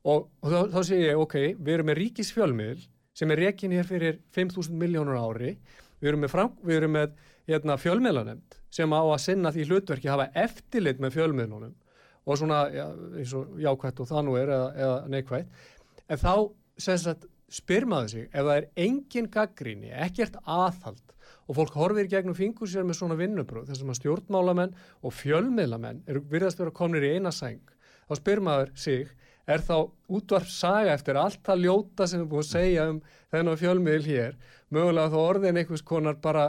[0.03, 2.87] og, og þá, þá segir ég, ok, við erum með ríkis fjölmiðl
[3.17, 5.57] sem er rekin hér fyrir 5.000 miljónur ári.
[6.03, 7.13] Við erum með, fram, við erum með
[7.51, 11.75] hérna, fjölmiðlanemnd sem á að sinna því hlutverki hafa eftirlit með fjölmiðlunum
[12.23, 12.87] og svona, já,
[13.19, 15.63] eins og jákvætt og það nú er eða, eða neikvætt.
[16.07, 16.35] En þá,
[16.83, 21.17] sagt, spyr maður sig, ef það er engin gaggríni, ekkert aðhald
[21.53, 24.71] og fólk horfir gegnum fingur sér með svona vinnubröð þessum að stjórnmálamenn
[25.05, 27.61] og fjölmiðlamenn eru virðast vera komnir í eina sæng.
[28.09, 29.11] Þá spyr maður sig
[29.53, 29.75] er þá
[30.17, 33.01] útvarp saga eftir allt það ljóta sem við búum að segja um
[33.35, 34.39] þennan fjölmiðl hér
[34.73, 36.47] mögulega þá orðin einhvers konar bara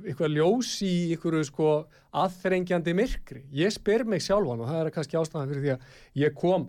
[0.00, 1.72] eitthvað ljós í einhverju sko
[2.10, 3.44] aðþrengjandi myrkri?
[3.54, 6.66] Ég spyr mig sjálfan og það er kannski ástæðan fyrir því að ég kom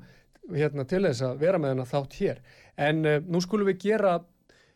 [0.54, 2.44] hérna til þess að vera með henn að þátt hér.
[2.78, 4.20] En uh, nú skulum við gera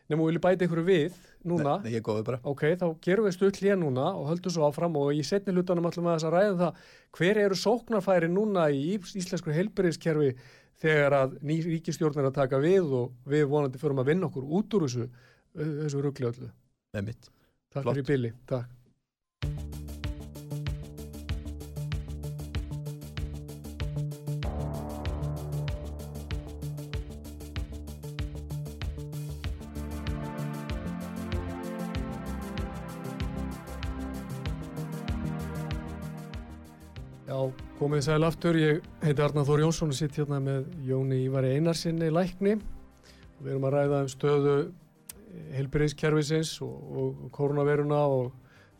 [0.06, 1.14] Nefnum við viljum bæta ykkur við
[1.48, 1.78] núna.
[1.84, 2.40] Nei, ég er góður bara.
[2.48, 5.88] Ok, þá gerum við stutt hér núna og höldum svo áfram og í setni hlutanum
[5.90, 6.84] ætlum við að ræða um það
[7.18, 10.34] hver eru sóknarfæri núna í íslensku heilbyrðiskerfi
[10.82, 14.76] þegar að ný ríkistjórnir að taka við og við vonandi förum að vinna okkur út
[14.76, 15.08] úr þessu,
[15.56, 16.50] þessu ruggli öllu.
[16.96, 17.30] Með mitt.
[17.72, 17.96] Takk Flott.
[17.96, 18.75] fyrir Billy, takk.
[37.36, 41.50] Já, komið sæl aftur, ég heiti Arnar Þór Jónsson og sitt hérna með Jóni Ívari
[41.58, 42.54] Einarsinni Lækni.
[43.42, 44.54] Við erum að ræða um stöðu
[45.52, 48.30] helbriðskerfisins og, og koronaviruna og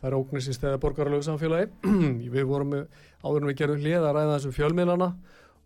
[0.01, 1.69] það er ógnir sem stæða borgarlegu samfélagi.
[2.39, 5.11] við vorum áður en við gerum hlið að ræða þessum fjölmiðlana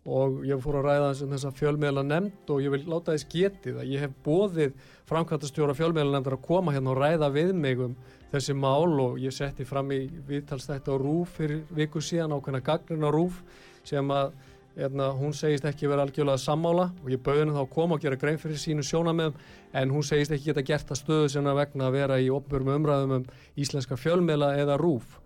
[0.01, 3.81] og ég fór að ræða þessum þessa fjölmiðla nefnd og ég vil láta þess getið
[3.83, 4.71] að ég hef bóðið
[5.11, 7.93] framkvæmtastjóra fjölmiðla nefndar að koma hérna og ræða við mig um
[8.31, 13.05] þessi mál og ég setti fram í viðtalstætti á Rúf fyrir viku síðan ákveðna gagnin
[13.05, 13.43] á Rúf
[13.85, 14.33] sem að
[14.71, 18.05] Erna, hún segist ekki vera algjörlega sammála og ég bauði henni þá að koma og
[18.05, 19.35] gera grein fyrir sínu sjónamöðum
[19.75, 23.15] en hún segist ekki geta gert að stöðu sinna vegna að vera í opnbjörnum umræðum
[23.17, 23.25] um
[23.59, 25.17] íslenska fjölmiðla eða rúf.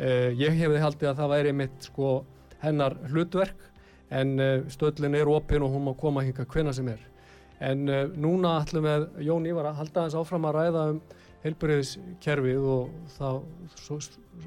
[0.00, 2.14] Eh, ég hefði haldið að það væri mitt sko
[2.62, 3.68] hennar hlutverk
[4.10, 7.00] en eh, stöðlinn er opinn og hún má koma hinga hvena sem er.
[7.60, 11.00] En eh, núna ætlum við Jón Ívar að halda þess áfram að ræða um
[11.46, 13.42] heilbyrðiskerfið og það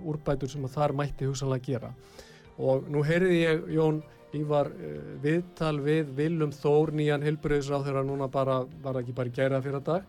[0.03, 1.91] úrbætur sem þar mætti hugsanlega gera.
[2.59, 8.03] Og nú heyrði ég Jón Ég var uh, viðtal við Vilum Þór, nýjan helbriðisráð þegar
[8.05, 10.03] núna bara, var ekki bara gæra fyrir dag.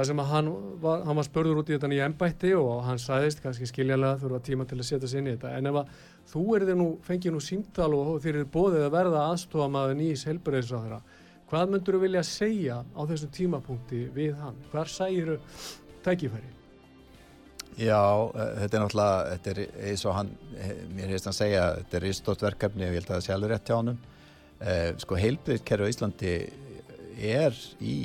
[0.00, 0.46] Það sem að hann
[0.80, 4.38] var, hann var spörður út í þetta nýja ennbætti og hann sæðist, kannski skiljanlega þurfa
[4.46, 5.50] tíma til að setja sér inn í þetta.
[5.58, 5.90] En ef að
[6.30, 10.22] þú erði nú, fengið nú símtal og þeir eru bóðið að verða aðstofa maður nýjis
[10.30, 11.00] helbriðisráð þeirra,
[11.52, 14.56] hvað myndur þú vilja segja á þessum tímapunkti við hann?
[14.72, 15.36] Hvar sægiru
[16.06, 16.54] tækifæri?
[17.76, 20.34] Já, eh, þetta er náttúrulega, þetta er eins og hann,
[20.96, 23.52] mér hefist hann segja, þetta er ristótt verkefni og ég held að það sé alveg
[23.52, 23.94] rétt hjá hann.
[24.60, 26.34] Eh, sko heilbyrðkerfi á Íslandi
[27.20, 27.98] er í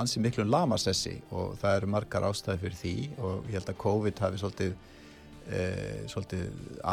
[0.00, 4.22] ansið miklum lamassessi og það eru margar ástæði fyrir því og ég held að COVID
[4.24, 4.74] hafi svolítið,
[5.48, 6.44] eh, svolítið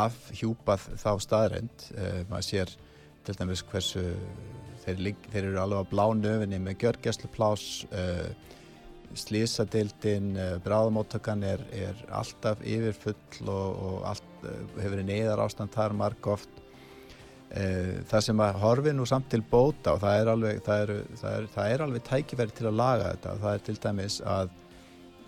[0.03, 1.91] afhjúpað þá staðrænt.
[1.97, 2.75] Eh, maður sér
[3.25, 4.05] til dæmis hversu,
[4.85, 8.31] þeir, þeir eru alveg á blánöfinni með gjörgjæslu plás, eh,
[9.17, 15.97] slísadildin, eh, bráðamóttakan er, er alltaf yfirfull og, og allt, eh, hefur neyðar ástand þar
[15.97, 16.60] marg oft
[17.51, 21.33] það sem að horfi nú samt til bóta og það er alveg, það er, það
[21.37, 23.33] er, það er alveg tækifæri til að laga þetta.
[23.41, 24.53] Það er til dæmis að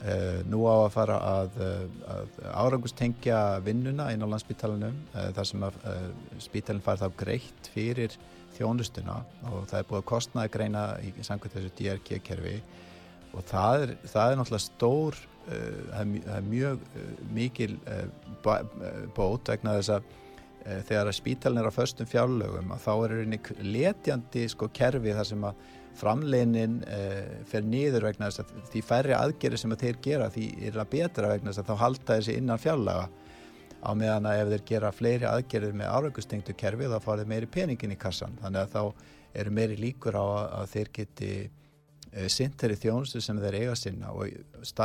[0.03, 1.57] uh, nú á að fara að,
[2.13, 6.07] að árangustengja vinnuna inn á landsbítalunum uh, þar sem að uh,
[6.43, 8.17] spítalinn fær þá greitt fyrir
[8.57, 12.57] þjónustuna og það er búið að kostnaði greina í samkvæmt þessu DRG-kerfi
[13.33, 16.83] og það er, það náttúrulega stór það er mjög
[17.33, 17.73] mikil
[18.45, 20.05] bót vegna þess að
[20.63, 25.29] þegar að spítalinn er á föstum fjárlögum að þá er einni letjandi sko kerfi þar
[25.29, 26.77] sem að framleinin
[27.45, 30.93] fer nýður vegna þess að því færri aðgerið sem að þeir gera því er það
[30.95, 33.09] betra vegna þess að þá halda þessi innan fjárlaga.
[33.83, 37.93] Á meðan að ef þeir gera fleiri aðgerið með áraugustengt kerfi þá þeir meiri peningin
[37.93, 39.11] í kassan þannig að þá
[39.43, 40.25] eru meiri líkur á
[40.63, 41.33] að þeir geti
[42.13, 44.11] Eh, sint þeirri þjónustu sem þeir eiga sinna.
[44.13, 44.29] Og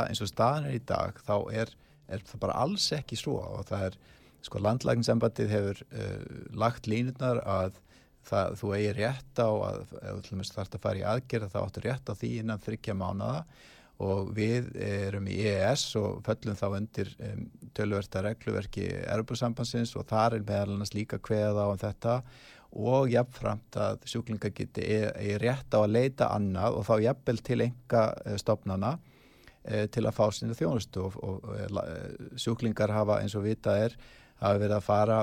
[0.01, 1.73] eins og staðan er í dag þá er,
[2.09, 3.37] er það bara alls ekki svo.
[3.59, 3.97] Og það er,
[4.45, 6.19] sko landlægningsembatið hefur uh,
[6.59, 7.79] lagt línutnar að
[8.29, 9.81] það, þú eigi rétt á að
[10.27, 13.43] þú þarfst að fara í aðgerða þá áttu rétt á því innan þryggja mánada
[13.99, 17.43] og við erum í EES og föllum þá undir um,
[17.75, 22.15] tölverta regluverki erfusambansins og þar er meðal annars líka kveða á um þetta.
[22.79, 27.63] Og jafnframt að sjúklingar geti í rétt á að leita annað og þá jafnvel til
[27.65, 28.91] enga eh, stopnana
[29.65, 31.07] e, til að fá sinni þjónustu.
[31.07, 31.97] Og, og e,
[32.37, 33.97] sjúklingar hafa eins og vita er
[34.39, 35.19] hafa verið að fara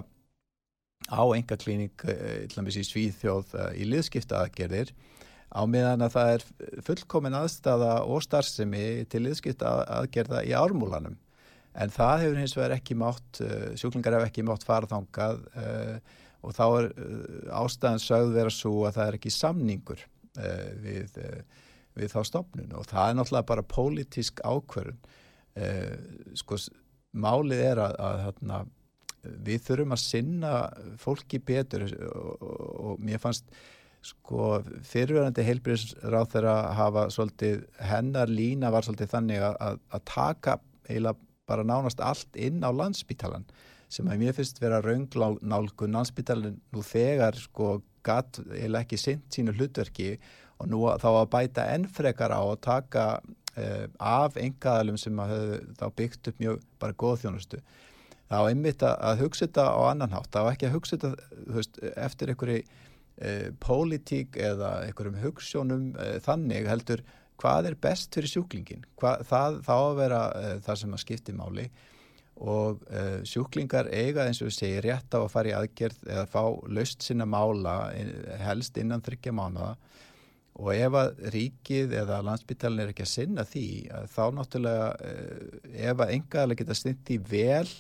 [1.07, 4.93] á enga klíning e, í Svíþjóð í liðskipta aðgerðir
[5.53, 6.47] á meðan að það er
[6.87, 11.17] fullkomin aðstafa og starfsemi til liðskipta aðgerða í ármúlanum.
[11.77, 13.41] En það hefur hins vegar ekki mátt
[13.79, 15.43] sjúklingar hefur ekki mátt faraþangað
[16.47, 16.89] og þá er
[17.53, 20.03] ástæðan sögð vera svo að það er ekki samningur
[20.83, 21.19] við,
[21.97, 24.99] við þá stopnun og það er náttúrulega bara pólitísk ákverðun
[26.37, 26.59] sko
[27.17, 28.59] málið er að, að hérna,
[29.47, 30.53] við þurfum að sinna
[31.03, 33.49] fólki betur og, og, og mér fannst
[34.07, 41.19] sko fyrirverðandi heilbríðsráð þeirra hafa svolítið, hennar lína var svolítið þannig að, að taka eiginlega
[41.47, 43.47] bara nánast allt inn á landsbítalan
[43.93, 49.55] sem að mér finnst vera raungnálgun landsbytalinn nú þegar sko gatt eða ekki sint sínu
[49.55, 50.17] hlutverki
[50.61, 55.61] og nú þá að bæta ennfrekar á að taka uh, af engaðalum sem að höfðu
[55.81, 57.63] þá byggt upp mjög bara góð þjónustu
[58.31, 60.31] þá einmitt að hugsa þetta á annan hátt.
[60.35, 67.05] Þá ekki að hugsa þetta eftir einhverju uh, pólitík eða einhverjum hugssjónum uh, þannig heldur
[67.41, 70.21] hvað er best fyrir sjúklingin hvað, það, þá að vera
[70.65, 71.69] það sem að skipti máli.
[72.37, 72.83] Og
[73.25, 77.05] sjúklingar eiga eins og við segjum rétt á að fara í aðgerð eða fá laust
[77.05, 77.77] sinna mála
[78.43, 79.71] helst innan þryggja mánuða
[80.57, 83.67] og ef að ríkið eða landsbyttalinn er ekki að sinna því
[84.13, 87.75] þá náttúrulega eh, ef að engaðarlega geta stund því vel e,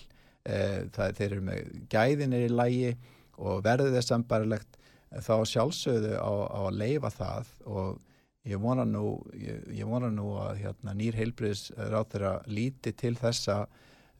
[0.47, 2.91] það, þeir eru með gæðinir í lægi
[3.37, 4.79] og verður þess sambarilegt
[5.23, 7.99] þá sjálfsögðu á, á að leifa það og
[8.47, 13.17] ég vona nú, ég, ég vona nú að hérna, nýr heilbriðs ráð þeirra líti til
[13.19, 13.65] þessa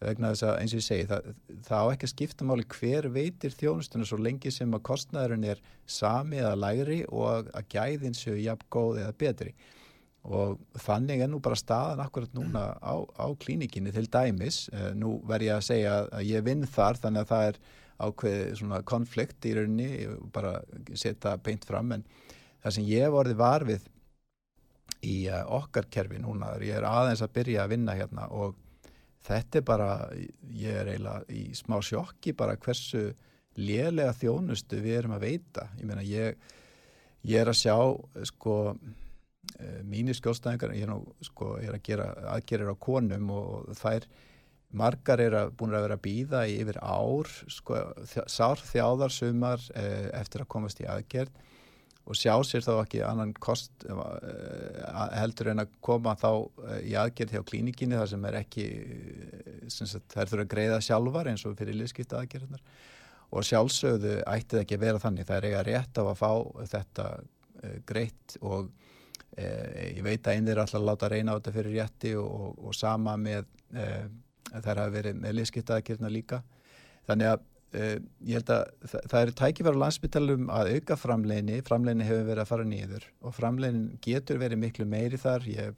[0.03, 1.31] vegna þess að eins og ég segi það,
[1.65, 5.63] það á ekki að skipta máli hver veitir þjónustunum svo lengi sem að kostnæðurinn er
[5.89, 9.55] sami eða lægri og að gæðin séu jafn góð eða betri
[10.27, 15.21] og þannig er nú bara staðan akkurat núna á, á klínikinni til dæmis, eh, nú
[15.27, 17.61] verð ég að segja að ég vinn þar þannig að það er
[18.07, 19.91] ákveð svona konflikt í rauninni
[20.35, 20.59] bara
[20.95, 21.95] setja beint fram.
[21.97, 22.05] En
[22.65, 23.87] það sem ég vorði var við
[25.07, 28.57] í uh, okkar kerfi núna, ég er aðeins að byrja að vinna hérna og
[29.27, 29.89] þetta er bara,
[30.55, 33.09] ég er eiginlega í smá sjokki bara hversu
[33.57, 35.67] lélega þjónustu við erum að veita.
[35.81, 36.37] Ég meina ég,
[37.27, 37.77] ég er að sjá
[38.29, 39.06] sko eh,
[39.89, 44.09] mínir skjólstæðingar, ég er, sko, er að gera aðgerir á konum og þær
[44.77, 47.81] margar er að búin að vera að býða yfir ár sko,
[48.29, 51.45] sár þjáðarsumar eh, eftir að komast í aðgerð
[52.07, 54.03] og sjá sér þá ekki annan kost uh,
[55.17, 56.29] heldur en að koma þá
[56.87, 58.67] í aðgerð hjá klínikinni þar sem er ekki
[59.67, 62.63] þær þurfa að greiða sjálfar eins og fyrir liðskipta aðgerðunar
[63.35, 66.31] og sjálfsögðu ætti það ekki að vera þannig er eiga rétt á að fá
[66.77, 67.09] þetta
[67.91, 68.71] greitt og
[69.37, 72.63] ég veit að einir er alltaf að láta reyna á þetta fyrir rétti og, og,
[72.69, 76.41] og sama með þær hafa verið með liðskipta aðgerðuna líka.
[77.07, 82.05] Þannig að Uh, ég held að það, það er tækifæra landsbyttalum að auka framleginni framleginni
[82.07, 85.49] hefur verið að fara nýður og framlegin getur verið miklu meiri þar.
[85.51, 85.75] Ég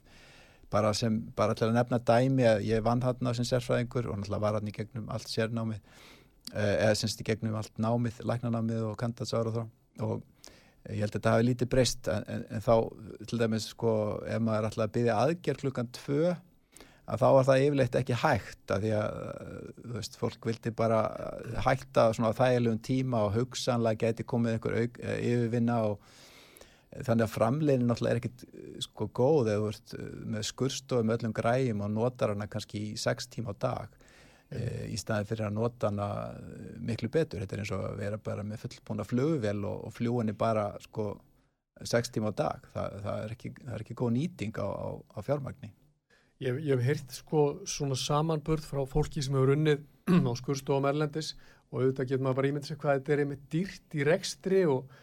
[0.71, 4.19] bara sem, bara til að nefna dæmi að ég vann hann á sem sérfræðingur og
[4.19, 8.85] náttúrulega var hann í gegnum allt sérnámið uh, eða semst í gegnum allt námið, læknanámið
[8.91, 10.53] og kandatsára og þá og
[10.87, 12.75] ég held að þetta hafi lítið breyst en, en, þá
[13.29, 13.93] til dæmis sko
[14.27, 16.21] ef maður ætlaði að byggja aðgerð klukkan tvö
[17.09, 19.19] að þá var það yfirleitt ekki hægt að því að
[19.79, 21.01] þú veist, fólk vildi bara
[21.65, 26.03] hægta svona þægilegum tíma og hugsanlega geti komið einhver eh, yfirvinna og
[26.89, 28.45] þannig að framlegin náttúrulega er ekkit
[28.85, 29.95] sko góð eða þú veist
[30.35, 33.98] með skurstofum öllum græjum og notar hana kannski í sex tíma á dag.
[34.51, 34.61] E,
[34.93, 36.09] í staðin fyrir að nota hana
[36.81, 40.37] miklu betur, þetta er eins og að vera bara með fullbúna flugvel og, og fljúinni
[40.37, 41.11] bara sko
[41.87, 44.89] sex tíma á dag, það, það, er, ekki, það er ekki góð nýting á, á,
[45.15, 45.71] á fjármagni.
[46.39, 49.83] Ég, ég hef heyrt sko svona samanburð frá fólki sem hefur unnið
[50.29, 51.33] á skurstofum erlendis
[51.69, 54.93] og auðvitað getur maður bara ímyndið sér hvað þetta er einmitt dýrt í rekstri og,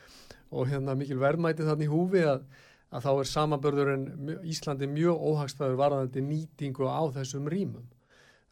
[0.51, 2.47] og hérna mikil verðmæti þannig í húfi að,
[2.91, 4.07] að þá er samanburðurinn
[4.49, 7.85] Íslandi mjög óhagstæður varðandi nýtingu á þessum rýmum.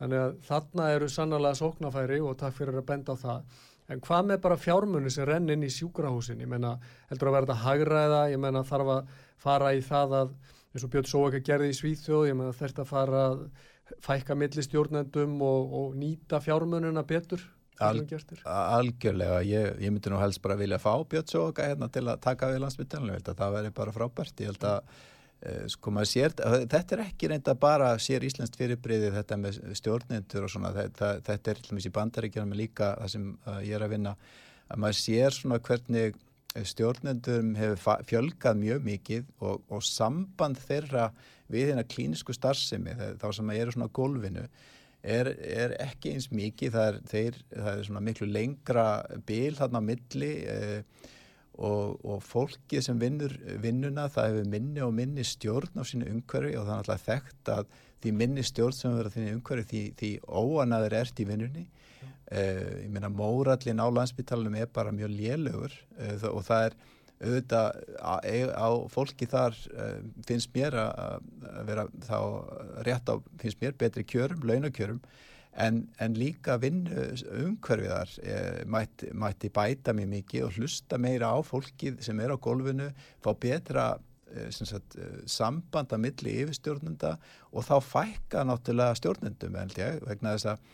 [0.05, 3.61] Þannig að þarna eru sannlega sóknafæri og takk fyrir að benda á það.
[3.89, 6.43] En hvað með bara fjármunni sem renn inn í sjúkrahúsin?
[6.45, 6.75] Ég menna
[7.09, 10.35] heldur að verða hagraða, ég menna þarf að fara í það að
[10.75, 13.43] eins og Björn Sóaka gerði í Svíþjóð ég með að þetta fara að
[14.05, 17.45] fækka millistjórnendum og, og nýta fjármönuna betur?
[17.81, 18.05] Al,
[18.53, 22.53] algjörlega, ég, ég myndi nú helst bara vilja fá Björn Sóaka hérna til að taka
[22.53, 24.45] við landsbytjanlega, það væri bara frábært.
[24.45, 25.01] Ég held að
[25.75, 26.35] sko maður sér,
[26.73, 31.55] þetta er ekki reynda bara sér Íslands fyrirbriði þetta með stjórnendur og svona, þetta, þetta
[31.55, 34.15] er með í bandaríkjana með líka það sem uh, ég er að vinna,
[34.69, 36.21] að maður sér svona hvernig
[36.55, 41.09] stjórnendurum hefur fjölgað mjög mikið og, og samband þeirra
[41.51, 44.45] við hérna klínisku starfsemi þá sem að eru svona gólfinu
[45.03, 48.87] er, er ekki eins mikið það er, þeir, það er miklu lengra
[49.27, 51.11] bil þarna á milli eh,
[51.55, 56.57] og, og fólkið sem vinnur vinnuna það hefur minni og minni stjórn á sínu umhverfi
[56.59, 59.83] og það er alltaf þekkt að því minni stjórn sem verður á þínu umhverfi því,
[60.01, 61.65] því óanaður ert í vinnunni.
[62.25, 66.77] Uh, ég meina mórallin á landsbytalanum er bara mjög lélögur uh, og það er
[67.25, 67.69] auðvitað
[68.01, 68.15] á,
[68.59, 71.29] á fólki þar uh, finnst mér að
[71.69, 72.19] vera þá
[72.89, 75.03] rétt á, finnst mér betri kjörum, launakjörum
[75.61, 77.05] en, en líka vinnu
[77.45, 78.11] umhverfiðar
[78.71, 82.91] mætti, mætti bæta mjög mikið og hlusta meira á fólkið sem er á golfinu,
[83.23, 83.93] fá betra
[84.51, 84.97] Sagt,
[85.31, 87.13] samband að milli yfirstjórnenda
[87.55, 90.65] og þá fækka náttúrulega stjórnendum held ég vegna þess að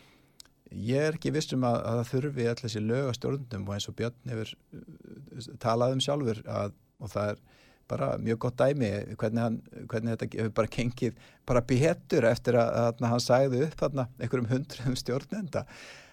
[0.70, 3.88] ég er ekki vissum að, að það þurfi allir þessi lög að stjórnum og eins
[3.90, 7.42] og Björn hefur uh, talað um sjálfur að, og það er
[7.90, 9.58] bara mjög gott dæmi hvernig, hann,
[9.90, 11.18] hvernig þetta hefur bara gengið
[11.48, 15.66] bara betur eftir að, að hann sæði upp þarna einhverjum hundruðum stjórnenda.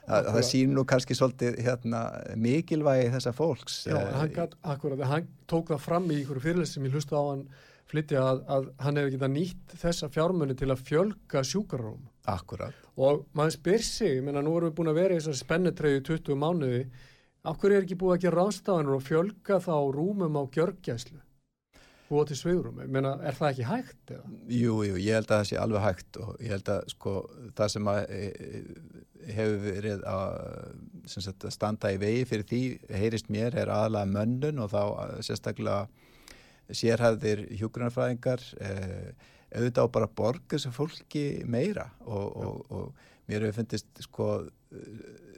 [0.07, 2.01] Að, það sín nú kannski svolítið hérna,
[2.39, 6.85] mikilvægi þessa fólks Já, hann, gat, akkurat, hann tók það fram í einhverju fyrirlest sem
[6.87, 7.41] ég hlusta á hann
[7.91, 12.75] flytja að, að hann hefur getað nýtt þessa fjármunni til að fjölga sjúkarróm Akkurat.
[12.99, 16.39] Og maður spyr sig, menna nú erum við búin að vera í þessari spennetreyju 20
[16.41, 16.81] mánuði
[17.47, 21.21] af hverju er ekki búið að gera rástafanur og fjölga þá rúmum á gjörgjæslu
[22.09, 24.33] og til sveigurum, menna er það ekki hægt eða?
[24.53, 27.13] Jú, jú, ég held að það sé alveg hægt og ég held að sko
[27.57, 28.61] það sem að e, e,
[29.37, 30.35] hefur verið að
[31.11, 32.61] sagt, standa í vegi fyrir því
[33.01, 34.81] heyrist mér er aðalega mönnun og þá
[35.25, 35.87] sérstaklega
[36.75, 39.11] sérhæðir hjúgrunarfræðingar eh,
[39.55, 44.31] auðvitað á bara borga sem fólki meira og, og, og mér hefur fundist sko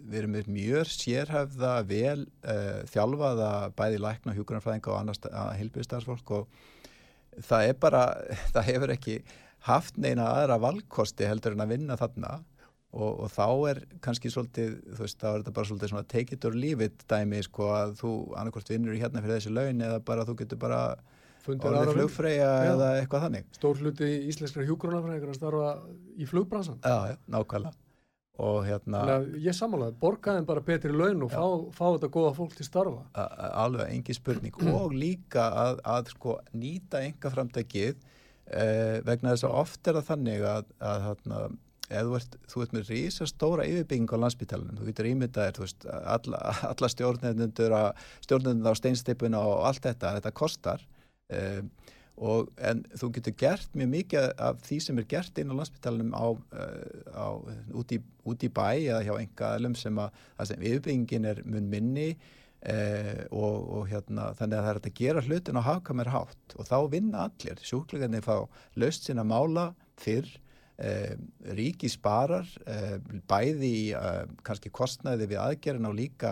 [0.04, 5.24] við erum með mjög sérhæfða vel eh, þjálfaða bæði lækna hjúgrunarfræðinga og annars
[5.60, 6.48] heilbyrðstarfsfólk og
[7.46, 8.06] það er bara,
[8.56, 9.20] það hefur ekki
[9.70, 12.40] haft neina aðra valkosti heldur en að vinna þarna
[12.90, 16.34] Og, og þá er kannski svolítið, þú veist, þá er þetta bara svolítið svona take
[16.34, 19.84] it or leave it dæmi, sko, að þú annarkort vinnur í hérna fyrir þessi laun
[19.86, 20.80] eða bara þú getur bara
[21.46, 23.46] orðið flugfreyja eða eitthvað þannig.
[23.60, 25.70] Stór hluti íslenskra hjúgrunafræðingar að starfa
[26.18, 26.82] í flugbransan.
[26.82, 27.78] Já, já, nákvæmlega.
[28.40, 29.20] Og hérna...
[29.36, 31.44] Ég samanlega, borgaðin bara betri laun og fá,
[31.76, 33.02] fá þetta góða fólk til starfa.
[33.50, 34.56] Alveg, engi spurning.
[34.72, 37.98] og líka að, að sko nýta enga framtækið
[38.56, 41.42] eh, vegna þess að oft er það þannig að, að hérna,
[42.00, 45.62] ert, þú ert með rísa stóra yfirbygging á landsbytalanum, þú getur ímyndaðir
[46.00, 47.78] alla, alla stjórnendur
[48.24, 50.86] stjórnendur á steinstipuna og allt þetta, þetta kostar
[51.34, 51.72] um,
[52.20, 56.12] og en þú getur gert mjög mikið af því sem er gert inn á landsbytalanum
[56.16, 57.28] á, uh, á
[57.80, 61.42] út, í, út í bæ eða hjá enga alum sem að, að sem yfirbyggingin er
[61.46, 66.12] mun minni uh, og, og hérna þannig að það er að gera hlutin á hafkamir
[66.12, 66.60] hátt.
[66.60, 68.36] Og þá vinna allir, sjúklingarnir fá
[68.80, 70.40] löst sína mála fyrr
[70.80, 71.18] Eh,
[71.58, 76.30] ríki sparar eh, bæði í eh, kannski kostnæði við aðgerðin á líka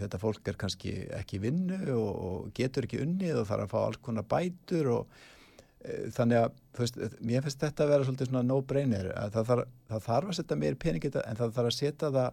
[0.00, 3.78] þetta fólk er kannski ekki vinnu og, og getur ekki unnið og þarf að fá
[3.82, 5.20] alls konar bætur og
[6.14, 10.32] þannig að veist, mér finnst þetta að vera svolítið svona no-brainer það, þarf, það þarf
[10.32, 12.30] að setja meir pening en það þarf að setja það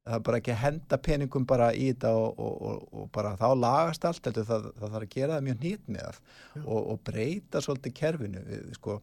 [0.00, 3.48] það er bara ekki að henda peningum bara í þetta og, og, og bara þá
[3.56, 7.96] lagast allt það, það þarf að gera það mjög nýtt með það og breyta svolítið
[8.00, 8.96] kerfinu við sko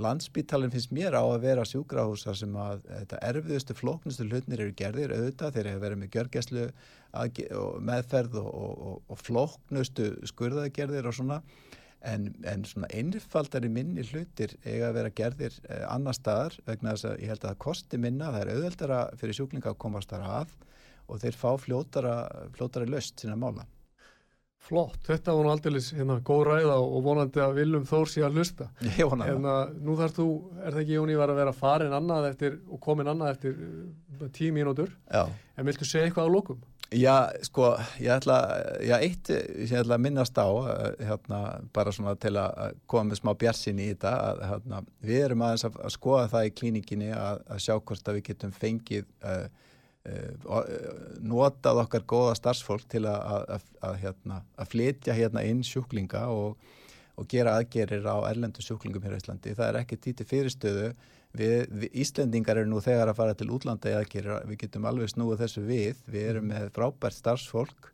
[0.00, 5.12] landsbítalinn finnst mér á að vera sjúkrahúsar sem að þetta erfiðustu flóknustu hlutnir eru gerðir.
[5.12, 6.64] Auðvitað þeir eru verið með gjörgæslu
[7.90, 11.42] meðferð og, og, og flóknustu skurðagerðir og svona.
[12.02, 17.06] En, en svona einfaldari minni hlutir eiga að vera gerðir eh, annar staðar vegna þess
[17.12, 20.24] að ég held að það kosti minna, það er auðveldara fyrir sjúklinga að komast þar
[20.40, 20.56] að
[21.06, 22.16] og þeir fá fljótara,
[22.56, 23.68] fljótara löst sína mála
[24.62, 28.36] Flott, þetta var nú aldrei hérna, góð ræða og vonandi að Viljum Þór sé að
[28.38, 28.68] hlusta.
[29.00, 29.32] Ég vona það.
[29.32, 30.26] Hérna, nú þarf þú,
[30.60, 34.52] er það ekki Jóni, að vera farin annað eftir og komin annað eftir uh, tíu
[34.54, 34.92] mínútur.
[35.10, 35.24] Já.
[35.58, 36.62] En viltu segja eitthvað á lókum?
[36.92, 37.72] Já, sko,
[38.04, 38.36] ég ætla,
[38.84, 41.42] já, eitt ég ætla að minnast á, uh, hérna,
[41.74, 45.66] bara svona til að koma með smá bjarsin í þetta, að hérna, við erum aðeins
[45.66, 49.46] að, að skoða það í klíninginni að, að sjá hvort að við getum fengið uh,
[51.22, 53.68] notað okkar góða starfsfólk til að,
[54.02, 56.56] hérna, flytja hérna inn sjúklinga og,
[57.14, 59.54] og gera aðgerir á erlendu sjúklingum hér á Íslandi.
[59.54, 60.92] Það er ekki títi fyrirstöðu.
[61.38, 64.42] Við, við Íslendingar eru nú þegar að fara til útlanda í aðgerir.
[64.50, 66.02] Við getum alveg snúið þessu við.
[66.10, 67.92] Við erum með frábært starfsfólk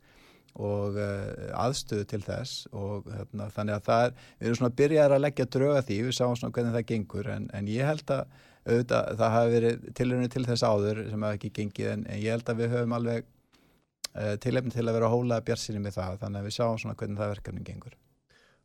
[0.59, 4.79] og uh, aðstöðu til þess og hérna, þannig að það er, við erum svona að
[4.81, 8.15] byrja að leggja drauga því, við sáum svona hvernig það gengur en, en ég held
[8.17, 8.33] að
[8.69, 12.35] auðvitað, það hafi verið tilhörinu til þess áður sem hafi ekki gengið en, en ég
[12.37, 16.21] held að við höfum alveg uh, tilhefni til að vera að hóla björnsinni með það
[16.23, 17.99] þannig að við sjáum svona hvernig það verkefning gengur.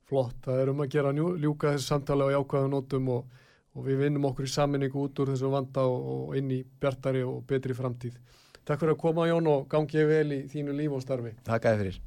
[0.09, 3.43] Flott, það er um að gera ljúka þessu samtali á jákvæðan nótum og,
[3.73, 7.23] og við vinnum okkur í saminningu út úr þessu vanda og, og inn í bjartari
[7.25, 8.19] og betri framtíð.
[8.63, 11.33] Takk fyrir að koma Jón og gangið vel í þínu líf og starfi.
[11.47, 12.01] Takk að þið fyrir.